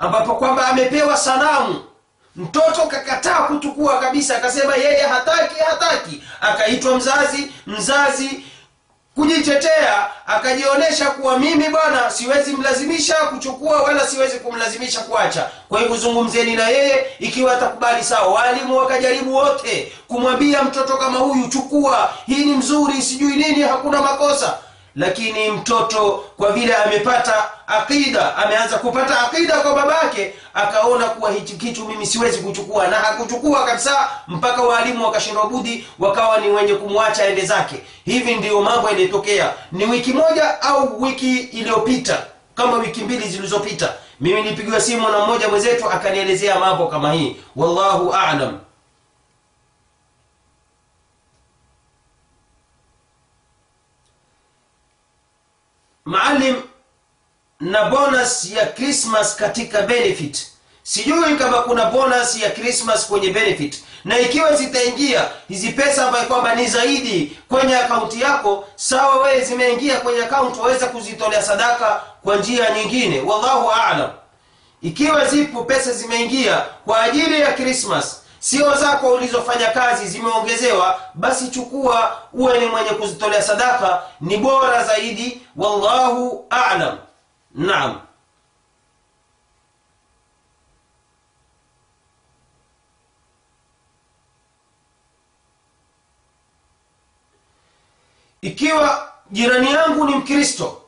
[0.04, 1.84] ambapo kwamba amepewa sanamu.
[2.36, 6.24] Mtoto kakataa kuchukua kabisa akasema yeye hataki hataki.
[6.42, 8.46] Akaitwa mzazi mzazi
[9.16, 15.50] kujitetea akajionyesha kuwa mimi bwana siwezi mlazimisha kuchukua wala siwezi kumlazimisha kuacha.
[15.70, 18.28] Kwa hivyo zungumzeni na yeye ikiwa atakubali sawa.
[18.34, 24.58] Waalimu wakajaribu wote kumwambia mtoto kama huyu chukua hii ni mzuri sijui nini hakuna makosa
[24.96, 31.86] lakini mtoto kwa vile amepata aqida ameanza kupata aqida kwa babake akaona kuwa hichi kitu
[31.88, 32.88] mimi siwezi kuchukua.
[32.88, 37.76] Na hakuchukua kabisa mpaka waalimu wakashindwa budi wakawa ni wenye kumwacha ende zake.
[38.06, 42.18] Hivi ndiyo mambo yaliyotokea ni wiki moja au wiki iliyopita
[42.56, 47.36] kama wiki mbili zilizopita mimi nilipigiwa simu na mmoja mwenzetu akanielezea mambo kama hii.
[47.56, 48.60] Wallahu alam
[56.06, 56.56] maalim
[57.60, 60.48] na bonus ya christmas katika benefit.
[60.84, 63.84] Sijui kama kuna bonus ya christmas kwenye benefit.
[64.06, 70.00] Na ikiwa zitaingia hizi pesa ambayo kwamba ni zaidi kwenye akaunti yako sawa wewe zimeingia
[70.00, 73.20] kwenye akaunti waweza kuzitolea sadaka kwa njia nyingine.
[73.22, 74.12] Wallahu alam.
[74.82, 82.22] Ikiwa zipo pesa zimeingia kwa ajili ya krismas sio zako ulizofanya kazi zimeongezewa basi chukua
[82.34, 85.42] uwe ni mwenye kuzitolea sadaka ni bora zaidi.
[85.56, 86.98] Wallahu alam.
[87.56, 88.02] Naam.
[98.42, 100.82] Ikiwa jirani yangu ni mkristo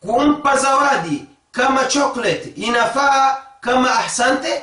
[0.00, 4.62] kumpa zawadi kama chocolate inafaa kama ahsante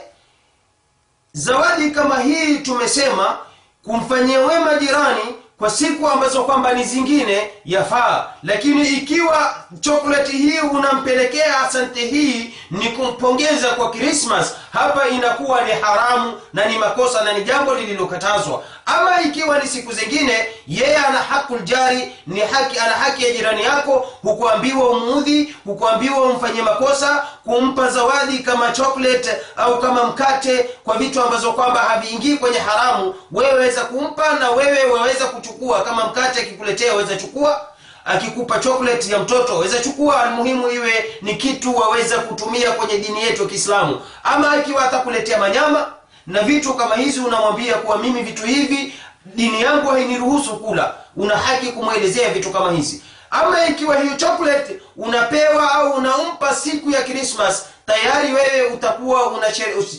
[1.40, 3.38] zawadi kama hii tumesema
[3.84, 5.22] kumfanyia wema jirani
[5.58, 8.28] kwa siku ambazo kwamba ni zingine yafaa.
[8.44, 16.42] Lakini ikiwa chokoleti hii unampelekea asante hii ni kumpongeza kwa krismas hapa inakuwa ni haramu
[16.54, 18.64] na ni makosa na ni jambo lililokatazwa.
[18.86, 23.64] Ama ikiwa ni siku zingine yeye ana hakul jari ni haki ana haki ya jirani
[23.64, 31.22] yako hukuambiwa umuudhi hukuambiwa umfanyie makosa kumpa zawadi kama chocolate au kama mkate kwa vitu
[31.22, 33.16] ambazo kwamba haviingii kwenye haramu.
[33.32, 35.82] Wewe waweza kumpa na wewe waweza kuchukua.
[35.84, 37.62] Kama mkate akikuletea waweza chukua
[38.10, 43.42] akikupa chocolate ya mtoto waweza chukua almuhimu iwe ni kitu waweza kutumia kwenye dini yetu
[43.44, 44.02] ya kiislamu.
[44.24, 45.94] Ama ikiwa atakuletea manyama
[46.28, 48.94] na vitu kama hizi unamwambia kuwa mimi vitu hivi
[49.26, 50.94] dini yangu hainiruhusu kula.
[51.16, 53.04] Una haki kumwelezea vitu kama hizi.
[53.32, 59.40] Ama ikiwa hiyo chocolate unapewa au unampa siku ya krismas tayari wewe utakuwa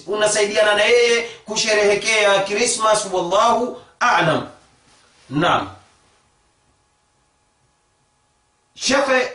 [0.06, 4.46] unasaidiana na yeye kusherehekea krismas wallahu alam.
[5.30, 5.68] Naam
[8.80, 9.28] shekhe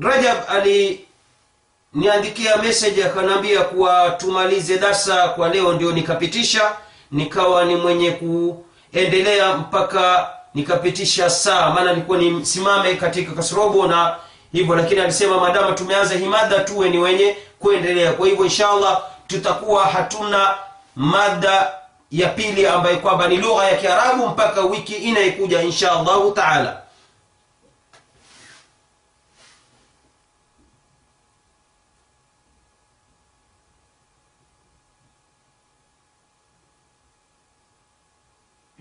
[0.00, 6.72] rajab aliniandikia message akanaambia kuwa tumalize darsa kwa leo ndio nikapitisha
[7.10, 14.16] nikawa ni mwenye kuendelea mpaka nikapitisha saa maana nilikuwa nisimame katika kasrobo na
[14.52, 18.12] hivyo lakini alisema maadama tumeanza hii mada tuwe ni wenye kuendelea.
[18.12, 20.54] Kwa hivyo inshallah tutakuwa hatuna
[20.96, 21.72] mada
[22.10, 26.80] ya pili ambayo kwamba ni lugha ya kiarabu mpaka wiki inayokuja insha allahu taala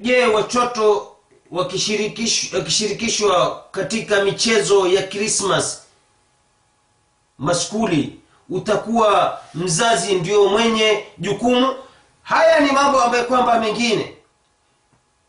[0.04, 1.08] je watoto
[1.52, 5.82] wakishirikishwa katika michezo ya krismas
[7.38, 11.76] maskuli utakuwa mzazi ndio mwenye jukumu?
[12.24, 14.14] Haya ni mambo ambayo kwamba mengine.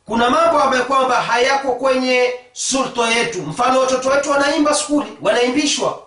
[0.06, 3.42] Kuna mambo ambayo kwamba hayako kwenye sulto yetu.
[3.42, 6.02] Mfano watoto wetu wanaimba skuli wanaimbishwa.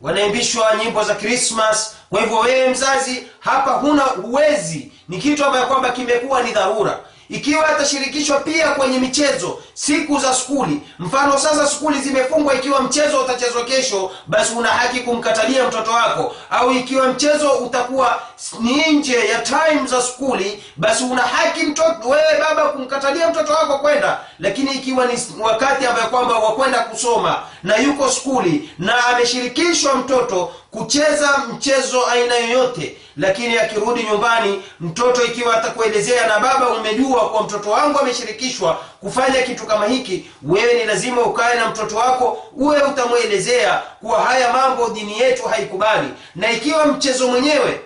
[0.00, 5.90] Wanaimbishwa nyimbo za krismas kwa hivyo wewe mzazi hapa huna huwezi ni kitu ambayo kwamba
[5.90, 10.80] kimekuwa ni dharura ikiwa atashirikishwa pia kwenye michezo siku za skuli.
[10.98, 16.34] Mfano sasa skuli zimefungwa ikiwa mchezo utachezwa kesho basi una haki kumkatalia mtoto wako.
[16.50, 18.22] Au ikiwa mchezo utakuwa
[18.60, 23.78] ni nje ya time za skuli basi una haki mtoto wewe baba kumkatalia mtoto wako
[23.78, 24.20] kwenda.
[24.38, 31.38] Lakini ikiwa ni wakati ambayo kwamba wakwenda kusoma na yuko skuli na ameshirikishwa mtoto kucheza
[31.52, 37.98] mchezo aina yoyote lakini akirudi nyumbani mtoto ikiwa atakuelezea na baba umejua kwa mtoto wangu
[37.98, 44.20] ameshirikishwa kufanya kitu kama hiki wewe ni lazima ukae na mtoto wako uwe utamwelezea kuwa
[44.22, 46.08] haya mambo dini yetu haikubali.
[46.34, 47.80] Na ikiwa mchezo mwenyewe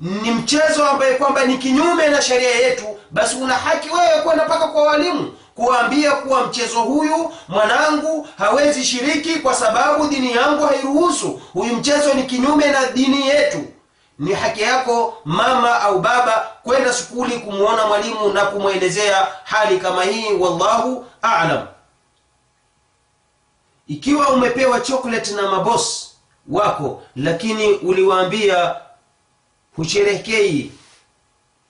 [0.00, 4.68] ni mchezo ambaye kwamba ni kinyume na sheria yetu basi una haki wewe kwenda mpaka
[4.68, 11.40] kwa walimu kuwambia kuwa mchezo huyu mwanangu hawezi shiriki kwa sababu dini yangu hairuhusu.
[11.52, 13.64] Huyu mchezo ni kinyume na dini yetu.
[14.18, 20.32] Ni haki yako mama au baba kwenda skuli kumwona mwalimu na kumwelezea hali kama hii
[20.32, 21.66] wallahu alam.
[23.86, 26.14] Ikiwa umepewa chocolate na mabos
[26.48, 28.76] wako lakini uliwaambia
[29.78, 30.72] husherehekei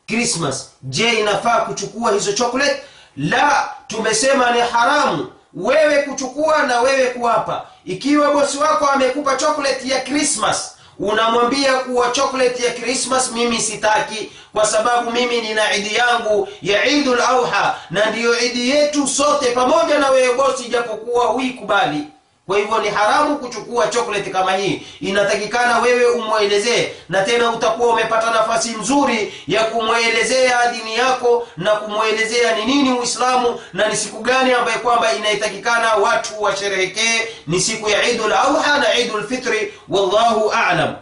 [0.07, 2.83] krismas je inafaa kuchukua hizo chocolate?
[3.17, 7.67] La tumesema ni haramu wewe kuchukua na wewe kuwapa.
[7.85, 14.67] Ikiwa bosi wako amekupa chocolate ya krismas unamwambia kuwa chocolate ya krismas mimi sitaki kwa
[14.67, 20.11] sababu mimi nina idi yangu ya idul auha na ndiyo idi yetu sote pamoja na
[20.11, 22.07] wewe bosi japokuwa huikubali
[22.49, 24.83] kwa hivyo ni haramu kuchukua chocolate kama hii.
[25.01, 32.57] Inatakikana wewe umwelezee na tena utakuwa umepata nafasi nzuri ya kumwelezea dini yako na kumwelezea
[32.57, 37.21] ni nini uislamu na ni siku gani ambaye kwamba inaitakikana watu washerehekee.
[37.47, 40.95] Ni siku ya idul adha na idul fitri wallahu alam.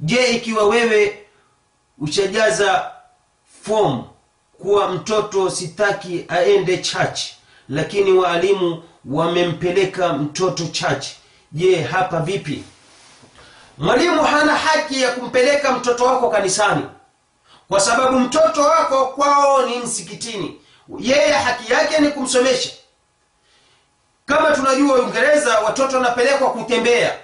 [0.00, 1.18] Je ikiwa wewe
[1.98, 2.90] ushajaza
[3.62, 4.04] fomu
[4.62, 7.20] kuwa mtoto sitaki aende church
[7.68, 11.16] lakini waalimu wamempeleka mtoto chache.
[11.52, 12.64] Je hapa vipi?
[13.78, 16.86] Mwalimu hana haki ya kumpeleka mtoto wako kanisani.
[17.68, 20.60] Kwa sababu mtoto wako kwao ni msikitini.
[20.98, 22.70] Yeye haki yake ni kumsomesha.
[24.26, 27.14] Kama tunajua uingereza watoto wanapelekwa kutembea.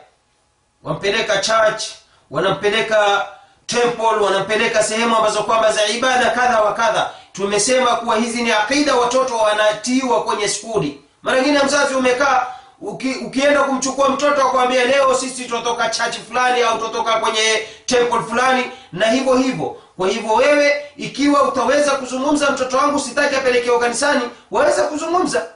[0.82, 1.82] Wampeleka church
[2.30, 3.28] wanampeleka
[3.66, 7.10] temple wanampeleka sehemu ambazo kwamba za ibada kadha wa kadha.
[7.32, 12.46] Tumesema kuwa hizi ni aqida watoto wanatiwa kwenye skuli mara nyingine mzazi umekaa
[12.80, 18.64] uki, ukienda kumchukua mtoto akwambia leo sisi tunatoka chachi fulani au tunatoka kwenye temple fulani
[18.92, 19.76] na hivyo hivyo.
[19.96, 25.46] Kwa hivyo wewe ikiwa utaweza kuzungumza mtoto wangu sitaki apelekewa kanisani waweza kuzungumza.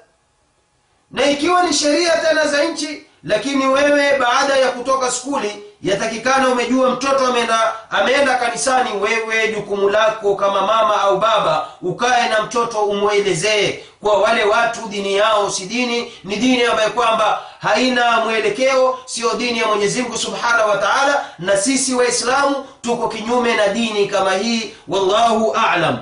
[1.11, 6.91] Na ikiwa ni sheria tena za nchi lakini wewe baada ya kutoka skuli yatakikana umejua
[6.91, 13.85] mtoto ameenda ameenda kanisani wewe jukumu lako kama mama au baba ukae na mtoto umwelezee
[14.01, 19.59] kwa wale watu dini yao si dini ni dini ambayo kwamba haina mwelekeo sio dini
[19.59, 24.75] ya mwenyezi mungu subhanahu wa taala na sisi waislamu tuko kinyume na dini kama hii
[24.89, 25.99] wallahu alam.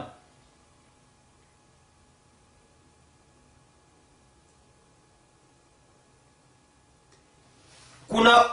[8.08, 8.44] Kuna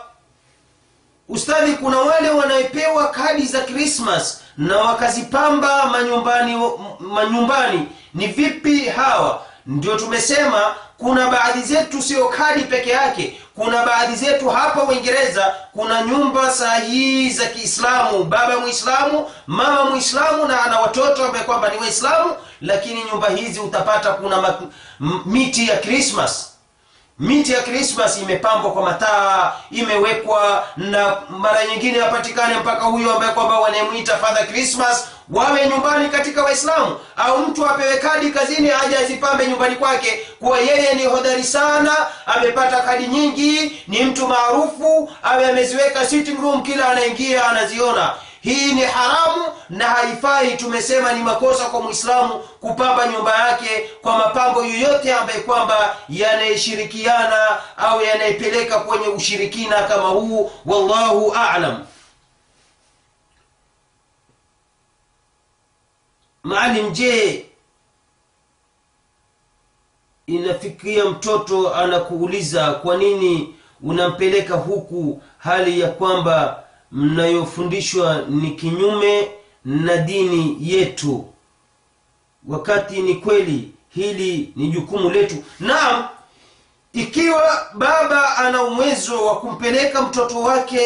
[1.30, 6.58] ustadhi kuna wale wanaepewa kadi za krismas na wakazipamba manyumbani
[7.00, 7.88] manyumbani.
[8.14, 9.42] Ni vipi hawa?
[9.66, 13.42] Ndio tumesema kuna baadhi zetu sio kadi peke yake.
[13.56, 18.24] Kuna baadhi zetu hapa uingereza kuna nyumba sahihi za kiislamu.
[18.24, 24.12] Baba mwislamu mama mwislamu na ana watoto ambaye kwamba ni waislamu lakini nyumba hizi utapata
[24.14, 24.54] kuna
[25.26, 26.49] miti ya krismas
[27.20, 33.60] miti ya krismas imepambwa kwa mataa imewekwa na mara nyingine apatikane mpaka huyo ambaye kwamba
[33.60, 39.76] wanayemwita father krismas wawe nyumbani katika waislamu au mtu apewe kadi kazini aje azipambe nyumbani
[39.76, 41.92] kwake kuwa yeye ni hodari sana
[42.26, 48.14] amepata kadi nyingi ni mtu maarufu awe ameziweka sitting room kila anaingia anaziona
[48.50, 54.66] hii ni haramu na haifai tumesema ni makosa kwa mwislamu kupamba nyumba yake kwa mapambo
[54.66, 57.38] yoyote ambaye kwamba yanayeshirikiana
[57.78, 60.52] au yanayepeleka kwenye ushirikina kama huu.
[60.66, 61.86] Wallahu alam.
[66.44, 67.46] Maalim je
[70.28, 79.32] inafikia mtoto anakuuliza kwa nini unampeleka huku hali ya kwamba mnayofundishwa ni kinyume
[79.66, 81.26] na dini yetu.
[82.48, 85.36] Wakati ni kweli hili ni jukumu letu.
[85.60, 86.08] Naam
[86.94, 90.80] ikiwa baba ana uwezo wa kumpeleka mtoto wake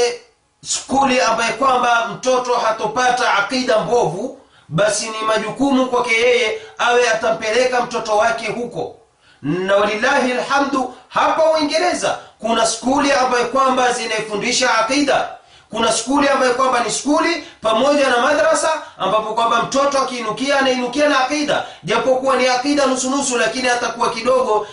[0.66, 4.40] skuli ambaye kwamba mtoto hatopata aqida mbovu
[4.70, 8.96] basi ni majukumu kwake yeye awe atampeleka mtoto wake huko.
[9.42, 15.30] Na walilahi alhamdu hapa uingereza kuna skuli ambayo kwamba zinaifundisha aqida
[15.74, 21.20] kuna skuli ambayo kwamba ni skuli pamoja na madrasa ambapo kwamba mtoto akiinukia anainukia na
[21.26, 24.68] aqida japokuwa ni aqida nusunusu lakini atakuwa kidogo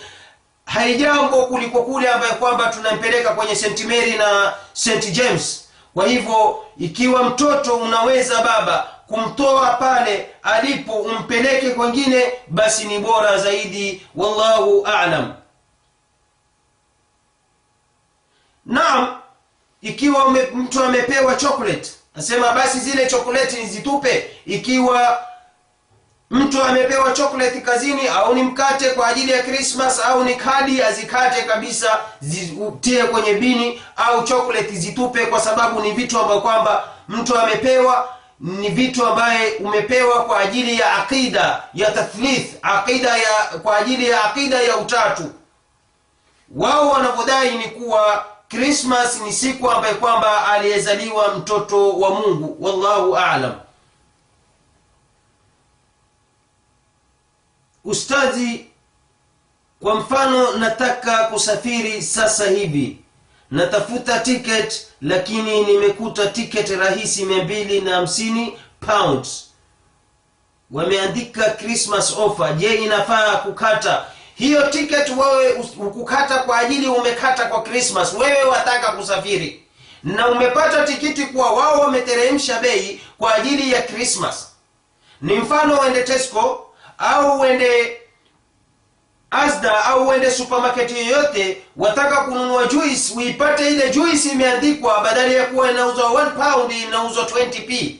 [0.65, 5.67] haijambo kuliko kule ambayo kwamba tunampeleka kwenye st mary na st james.
[5.93, 14.07] Kwa hivyo ikiwa mtoto unaweza baba kumtoa pale alipo umpeleke kwengine basi ni bora zaidi.
[14.15, 15.33] Wallahu alam.
[18.65, 19.20] Naam
[19.81, 24.31] ikiwa mtu amepewa chocolate nasema basi zile chokoleti nizitupe.
[24.45, 25.19] Ikiwa
[26.29, 31.41] mtu amepewa chocolate kazini au ni mkate kwa ajili ya krismas au ni kadi azikate
[31.43, 38.09] kabisa zitie kwenye bini au chocolate zitupe kwa sababu ni vitu ambavyo kwamba mtu amepewa
[38.39, 44.23] ni vitu ambaye umepewa kwa ajili ya aqida ya tathlith aqida ya kwa ajili ya
[44.23, 45.31] aqida ya utatu.
[46.55, 52.57] Wao wanavyodai ni kuwa krismas ni siku ambaye kwamba aliyezaliwa mtoto wa mungu.
[52.59, 53.53] Wallahu alam.
[57.83, 58.65] Ustadhi
[59.79, 62.97] kwa mfano nataka kusafiri sasa hivi.
[63.51, 69.47] Natafuta ticket lakini nimekuta ticket rahisi mia mbili na hamsini pounds.
[70.71, 72.53] Wameandika christmas offer.
[72.57, 74.05] Je inafaa kukata
[74.41, 79.63] hiyo tiketi wewe ukukata kwa ajili umekata kwa krismas wewe wataka kusafiri
[80.03, 84.47] na umepata tikiti kuwa wao wameteremsha bei kwa ajili ya krismas
[85.21, 86.67] Ni mfano uende Tesco
[86.97, 87.97] au uende
[89.31, 95.71] Asda au uende supamaketi yoyote, wataka kununua juice, uipate ile juice imeandikwa, badala ya kuwa
[95.71, 97.95] inauzwa 1 pound inauzwa 20p.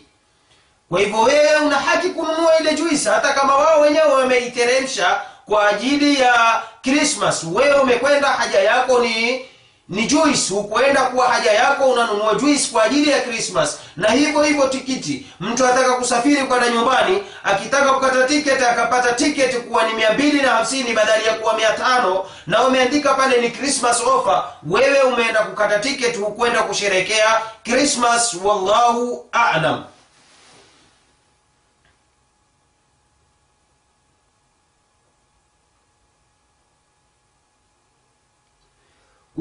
[0.90, 6.20] Kwa hivyo wewe una haki kununua ile juice, hata kama wao wenyewe wameiteremsha kwa ajili
[6.22, 9.46] ya krismas Wewe umekwenda haja yako ni
[9.92, 14.68] ni juice, hukwenda kuwa haja yako unanunua juice kwa ajili ya krismas Na hivyo hivyo
[14.68, 20.42] tikiti, mtu ataka kusafiri kwenda nyumbani, akitaka kukata tiketi akapata tiketi kuwa ni mia mbili
[20.42, 25.40] na hamsini badali ya kuwa mia tano na umeandika pale ni krismas ofa wewe umeenda
[25.44, 29.84] kukata tiketi, hukwenda kusherekea krismas Wallahu a'lam.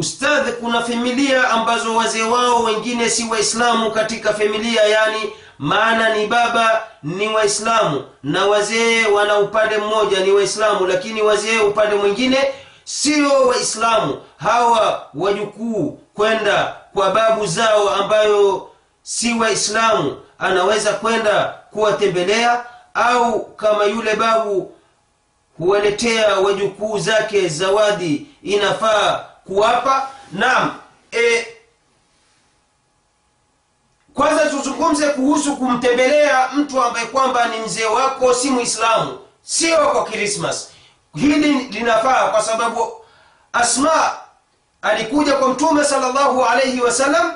[0.01, 6.82] Ustadh, kuna familia ambazo wazee wao wengine si Waislamu katika familia, yani maana ni baba
[7.03, 12.38] ni Waislamu na wazee wana upande mmoja ni Waislamu, lakini wazee upande mwingine
[12.84, 14.18] sio Waislamu.
[14.36, 18.68] Hawa wajukuu kwenda kwa babu zao ambayo
[19.03, 24.72] si Waislamu, anaweza kwenda kuwatembelea, au kama yule babu
[25.59, 30.09] huwaletea wajukuu zake zawadi, inafaa kuwapa.
[30.32, 30.74] Naam.
[31.12, 31.46] E,
[34.14, 40.70] kwanza tuzungumze kuhusu kumtembelea mtu ambaye kwamba ni mzee wako si Muislamu, sio kwa Krismas.
[41.14, 42.92] Hili linafaa kwa sababu
[43.53, 44.12] Asma
[44.82, 47.32] alikuja kwa Mtume sallallahu alaihi wasallam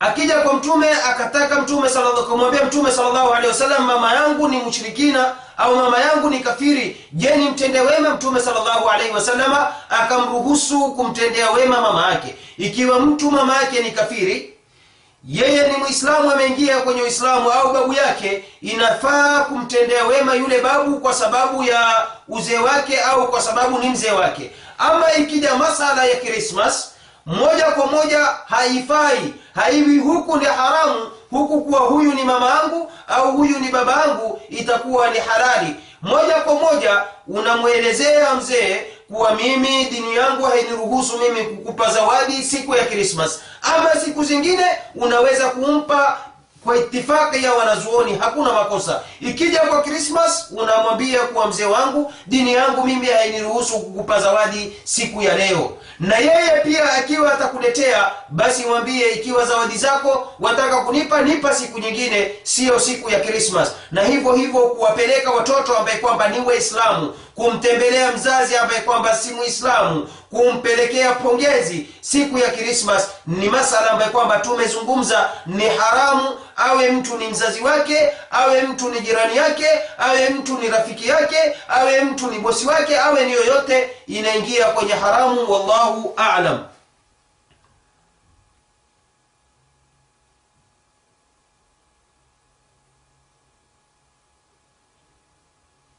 [0.00, 1.88] akija kwa mtume akataka mtume
[2.28, 7.36] kumwambia mtume sallallahu alaihi wasallam mama yangu ni mushrikina au mama yangu ni kafiri je
[7.36, 9.72] ni mtende wema mtume sallallahu alaihi wasallama?
[9.90, 12.34] Akamruhusu kumtendea wema mama yake.
[12.58, 14.54] Ikiwa mtu mama yake ni kafiri
[15.28, 21.14] yeye ni mwislamu ameingia kwenye uislamu au babu yake inafaa kumtendea wema yule babu kwa
[21.14, 24.50] sababu ya uzee wake au kwa sababu ni mzee wake.
[24.78, 26.90] Ama ikija masala ya krismas
[27.26, 33.32] moja kwa moja haifai haiwi huku ni haramu huku kuwa huyu ni mama angu au
[33.36, 35.76] huyu ni baba angu itakuwa ni halali.
[36.02, 42.84] Moja kwa moja unamwelezea mzee kuwa mimi dini yangu hainiruhusu mimi kukupa zawadi siku ya
[42.84, 46.18] krismas ama siku zingine unaweza kumpa
[46.64, 49.00] kwa itifaki ya wanazuoni hakuna makosa.
[49.20, 55.36] Ikija kwa krismas unamwambia kuwa mzee wangu dini yangu mimi hainiruhusu kukupa zawadi siku ya
[55.36, 55.76] leo.
[56.00, 62.32] Na yeye pia akiwa atakuletea basi mwambie ikiwa zawadi zako wataka kunipa nipa siku nyingine
[62.42, 68.56] siyo siku ya krismas na hivyo hivyo kuwapeleka watoto ambaye kwamba ni waislamu kumtembelea mzazi
[68.56, 75.68] ambaye kwamba si muislamu kumpelekea pongezi siku ya krismas ni masala ambaye kwamba tumezungumza ni
[75.68, 79.66] haramu awe mtu ni mzazi wake awe mtu ni jirani yake
[79.98, 84.92] awe mtu ni rafiki yake awe mtu ni bosi wake awe ni yoyote inaingia kwenye
[84.92, 86.64] haramu wallahu alam.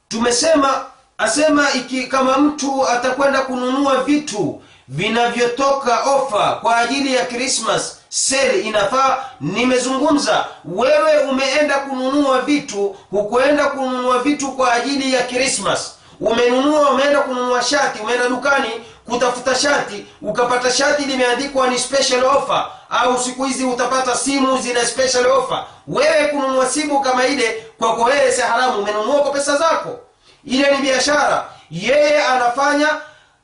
[0.08, 8.66] Tumesema asema iki kama mtu atakwenda kununua vitu vinavyotoka ofa kwa ajili ya krismas sel
[8.66, 17.20] inafaa nimezungumza wewe umeenda kununua vitu hukuenda kununua vitu kwa ajili ya krismas umenunua umeenda
[17.20, 18.70] kununua shati umeenda dukani
[19.10, 25.28] kutafuta shati ukapata shati limeandikwa ni special offer au siku hizi utapata simu zina special
[25.28, 25.66] offer.
[25.88, 30.00] Wewe kununua simu kama ile kwako wewe haramu umenunua kwa pesa zako
[30.46, 31.50] ile ni biashara.
[31.72, 32.90] Yeye anafanya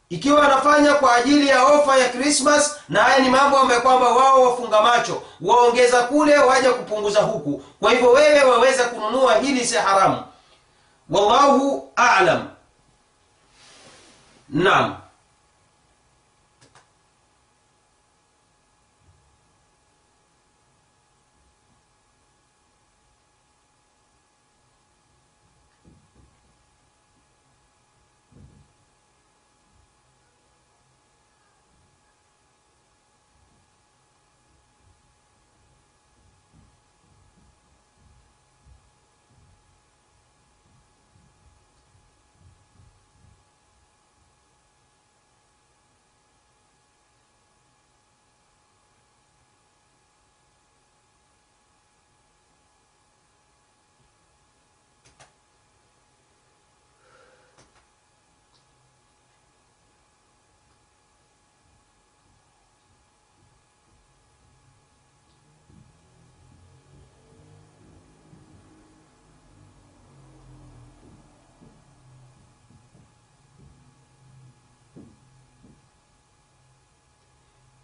[0.09, 4.41] ikiwa anafanya kwa ajili ya ofa ya krismas na haya ni mambo ambayo kwamba wao
[4.43, 7.63] wafunga macho waongeza kule waja kupunguza huku.
[7.79, 10.23] Kwa hivyo wewe waweza kununua hili si haramu.
[11.09, 12.47] Wallahu alam.
[14.49, 14.95] Naam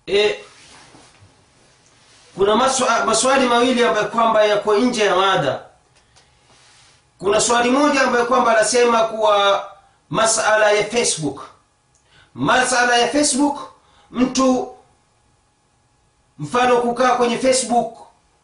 [0.07, 0.35] e,
[2.35, 5.59] kuna maswa, maswali mawili ambayo kwamba yako nje ya mada.
[7.19, 9.65] Kuna swali moja ambayo kwamba anasema kuwa
[10.09, 11.41] masala ya facebook.
[12.33, 13.59] Masala ya facebook
[14.11, 14.75] mtu
[16.39, 17.97] mfano kukaa kwenye facebook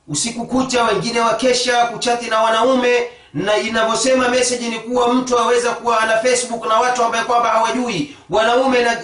[0.07, 5.99] usiku kucha wengine wakesha kuchati na wanaume na inavyosema message ni kuwa mtu aweza kuwa
[6.01, 8.17] ana facebook na watu ambaye kwamba hawajui.
[8.29, 8.97] Wanaume na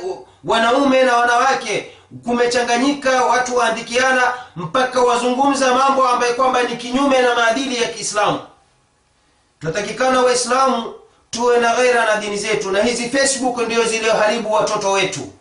[0.43, 1.91] wanaume na wanawake
[2.23, 8.39] kumechanganyika watu waandikiana mpaka wazungumza mambo ambayo kwamba ni kinyume na maadili ya kiislamu.
[9.59, 10.93] Tunatakikana waislamu
[11.29, 15.33] tuwe na ghera na dini zetu na hizi facebook ndio zilioharibu watoto wetu.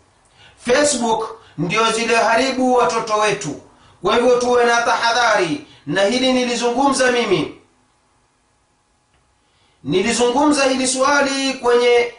[0.65, 3.61] Facebook ndio zilioharibu watoto wetu.
[4.01, 7.61] Kwa hivyo tuwe na tahadhari na hili nilizungumza mimi.
[9.83, 12.13] Nilizungumza hili swali kwenye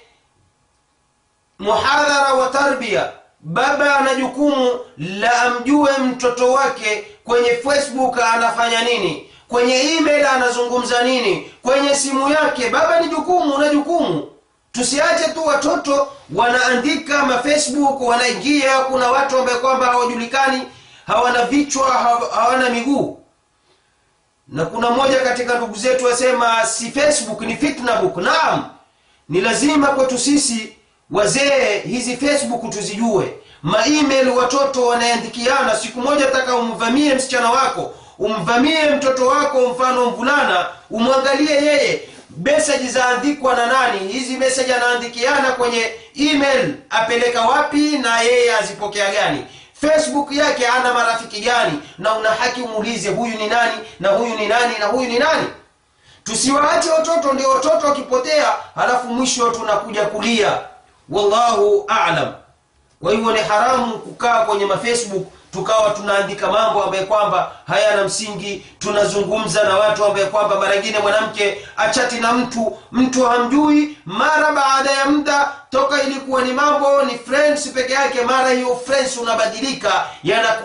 [1.59, 3.13] muhadhara wa tarbia
[3.51, 11.51] baba ana jukumu la amjue mtoto wake kwenye facebook anafanya nini kwenye email anazungumza nini
[11.63, 12.71] kwenye simu yake.
[12.71, 14.29] Baba ni jukumu na jukumu.
[14.73, 18.79] Tusiache tu watoto wanaandika mafacebook wanaingia.
[18.79, 20.63] Kuna watu ambaye kwamba hawajulikani
[21.07, 21.91] hawana vichwa
[22.35, 23.19] hawana miguu.
[24.49, 28.65] Na kuna mmoja katika ndugu zetu wasema si facebook ni fitnabook naam
[29.29, 30.77] ni lazima kwetu sisi
[31.11, 33.35] wazee hizi facebook tuzijue.
[33.63, 41.55] Maemail watoto wanaandikiana siku moja taka umvamie msichana wako umvamie mtoto wako mfano mvulana umwangalie
[41.65, 42.09] yeye.
[42.45, 44.13] Meseji zaandikwa na nani?
[44.13, 49.45] Hizi meseji anaandikiana kwenye email apeleka wapi na yeye azipokea gani?
[49.81, 51.79] Facebook yake ana marafiki gani?
[51.99, 53.73] Na una haki umuulize huyu ni nani?
[54.01, 54.75] Na huyu ni nani?
[54.81, 55.47] Na huyu ni nani?
[56.25, 60.59] Tusiwaache watoto ndio watoto wakipotea halafu mwisho tunakuja kulia
[61.11, 62.33] wallahu alam.
[63.03, 69.65] Kwa hivyo ni haramu kukaa kwenye mafacebook tukawa tunaandika mambo ambaye kwamba hayana msingi tunazungumza
[69.65, 75.05] na watu ambaye kwamba mara ingine mwanamke achati na mtu mtu hamjui mara baada ya
[75.05, 80.07] muda toka ilikuwa ni mambo ni friends peke yake mara hiyo friends unabadilika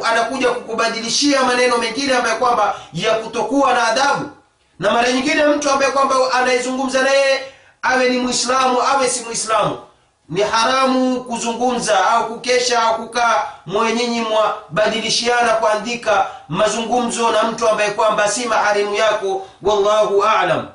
[0.04, 4.30] anakuja kukubadilishia maneno mengine ambaye kwamba ya kutokuwa na adabu.
[4.80, 7.44] Na mara nyingine mtu ambaye kwamba anayezungumza naye
[7.82, 9.78] awe ni mwislamu awe si mwislamu
[10.32, 18.28] ni haramu kuzungumza au kukesha au kukaa mwenyinyi mwabadilishiana kuandika mazungumzo na mtu ambaye kwamba
[18.28, 19.48] si maharimu yako.
[19.62, 20.68] Wallahu alam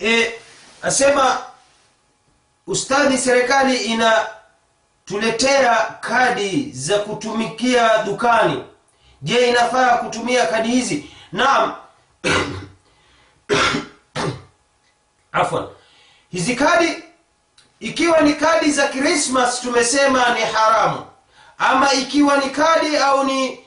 [0.00, 0.32] e,
[0.82, 1.38] asema
[2.66, 8.64] ustadhi serikali inatuletea kadi za kutumikia dukani.
[9.22, 11.10] Je inafaa kutumia kadi hizi?
[11.32, 11.74] Naam.
[15.32, 15.66] Afwan.
[16.30, 17.02] Hizi kadi
[17.80, 21.06] ikiwa ni kadi za krismas tumesema ni haramu.
[21.58, 23.60] Ama ikiwa ni kadi au ni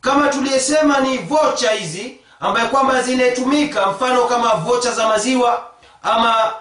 [0.00, 5.67] kama tuliyesema ni vocha hizi ambayo kwamba zinatumika mfano kama vocha za maziwa
[6.02, 6.52] ama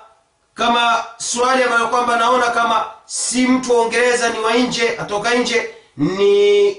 [0.54, 3.86] kama swali ambayo kwamba naona kama si mtu wa
[4.34, 6.78] ni wa nje atoka nje ni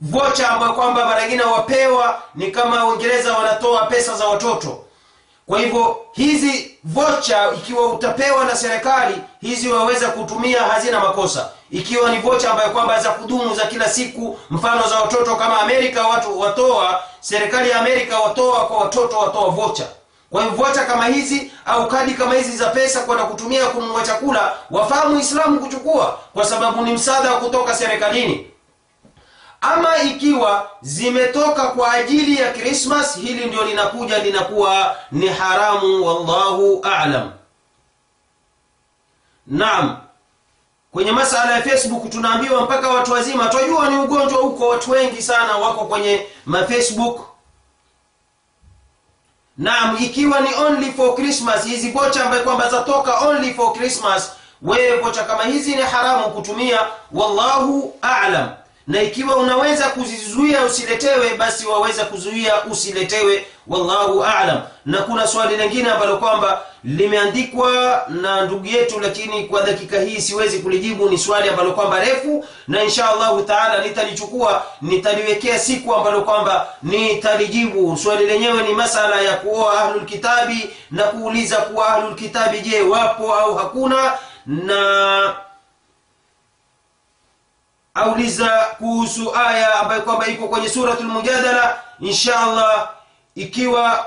[0.00, 4.84] vocha ambayo kwamba mara ingine wapewa ni kama uingereza wanatoa pesa za watoto.
[5.46, 11.50] Kwa hivyo hizi vocha ikiwa utapewa na serikali hizi waweza kutumia hazina makosa.
[11.70, 16.06] Ikiwa ni vocha ambayo kwamba za kudumu za kila siku mfano za watoto kama amerika
[16.06, 19.86] watu watoa serikali ya amerika watoa kwa watoto watoa vocha
[20.30, 25.60] kwa kama hizi au kadi kama hizi za pesa kwenda kutumia kununua chakula wafahamu islamu
[25.60, 28.50] kuchukua kwa sababu ni msaada wa kutoka serikalini.
[29.60, 37.32] Ama ikiwa zimetoka kwa ajili ya krismas hili ndio linakuja linakuwa ni haramu wallahu alam.
[39.46, 39.96] Naam.
[40.92, 45.56] Kwenye masala ya facebook tunaambiwa mpaka watu wazima twajua ni ugonjwa huko watu wengi sana
[45.56, 47.20] wako kwenye mafacebook
[49.60, 54.32] naam ikiwa ni only for christmas hizi vocha ambaye kwamba zatoka only for christmas
[54.62, 56.78] wewe vocha kama hizi ni haramu kutumia
[57.12, 58.48] wallahu alam
[58.90, 63.46] na ikiwa unaweza kuzizuia usiletewe basi waweza kuzuia usiletewe.
[63.66, 64.60] Wallahu alam.
[64.86, 70.58] Na kuna swali lingine ambalo kwamba limeandikwa na ndugu yetu lakini kwa dakika hii siwezi
[70.58, 71.08] kulijibu.
[71.10, 77.96] Ni swali ambalo kwamba refu na insha allahu taala nitalichukua nitaliwekea siku ambalo kwamba nitalijibu.
[77.96, 84.12] Swali lenyewe ni masala ya kuoa ahlulkitabi na kuuliza kuwa ahlulkitabi je wapo au hakuna?
[84.46, 85.34] Na
[87.94, 88.48] auliza
[88.78, 92.88] kuhusu aya ambayo kwamba iko kwenye suratul mujadala insha allah
[93.34, 94.06] ikiwa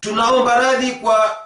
[0.00, 1.36] tunaomba radhi kwa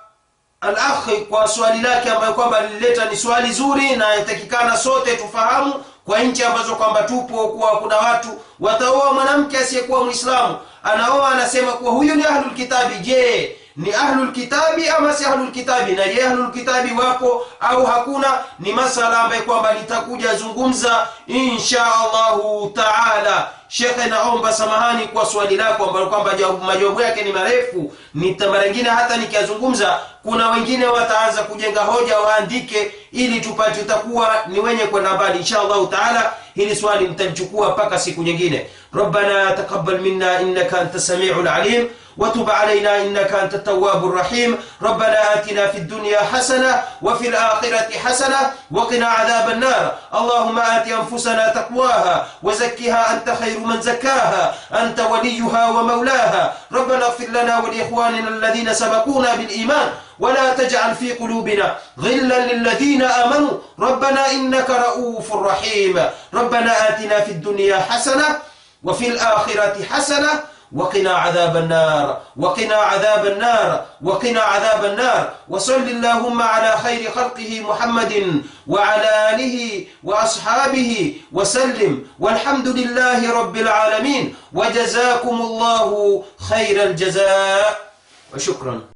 [0.60, 6.18] alakhi kwa swali lake ambayo kwamba lilileta ni swali zuri na yatakikana sote tufahamu kwa
[6.18, 8.28] nchi ambazo kwamba tupo kuwa kuna watu
[8.60, 15.12] wataoa mwanamke asiyekuwa mwislamu anaoa anasema kuwa huyu ni ahlulkitabi je ni ahlul kitabi ama
[15.14, 15.92] si ahlul kitabi?
[15.92, 16.51] Na je ahlul
[16.98, 18.44] wapo au hakuna?
[18.59, 23.48] Ni masala ambaye kwamba litakuja zungumza insha allahu taala.
[23.68, 26.32] Shekhe naomba samahani kwa swali lako ambalo kwamba
[26.66, 27.92] majawabu yake ni marefu.
[28.14, 28.36] Ni
[28.68, 35.14] ingine hata nikiyazungumza kuna wengine wataanza kujenga hoja waandike ili tupate tutakuwa ni wenye kwenda
[35.14, 35.38] mbali.
[35.38, 38.66] Insha allahu taala hili swali nitalichukua mpaka siku nyingine.
[38.92, 44.59] Rabbana taqabbal minna innaka anta samiu lalim وتب علينا إنك أنت التواب الرحيم.
[44.82, 49.95] ربنا آتنا في الدنيا حسنة وفي الآخرة حسنة وقنا عذاب النار.
[50.15, 54.55] اللهم آت أنفسنا تقواها وزكها أنت خير من زكاها.
[54.73, 56.53] أنت وليها ومولاها.
[56.73, 59.89] ربنا اغفر لنا ولإخواننا الذين سبقونا بالإيمان.
[60.19, 63.59] ولا تجعل في قلوبنا غلا للذين آمنوا.
[63.78, 66.05] ربنا إنك رؤوف رحيم.
[66.35, 68.39] ربنا آتنا في الدنيا حسنة
[68.85, 75.32] وفي الآخرة حسنة وقنا عذاب النار وقنا عذاب النار وقنا عذاب النار.
[75.48, 82.06] وصل اللهم على خير خلقه محمد وعلى آله وأصحابه وسلم.
[82.20, 84.34] والحمد لله رب العالمين.
[84.52, 87.94] وجزاكم الله خير الجزاء.
[88.34, 88.94] وشكرا.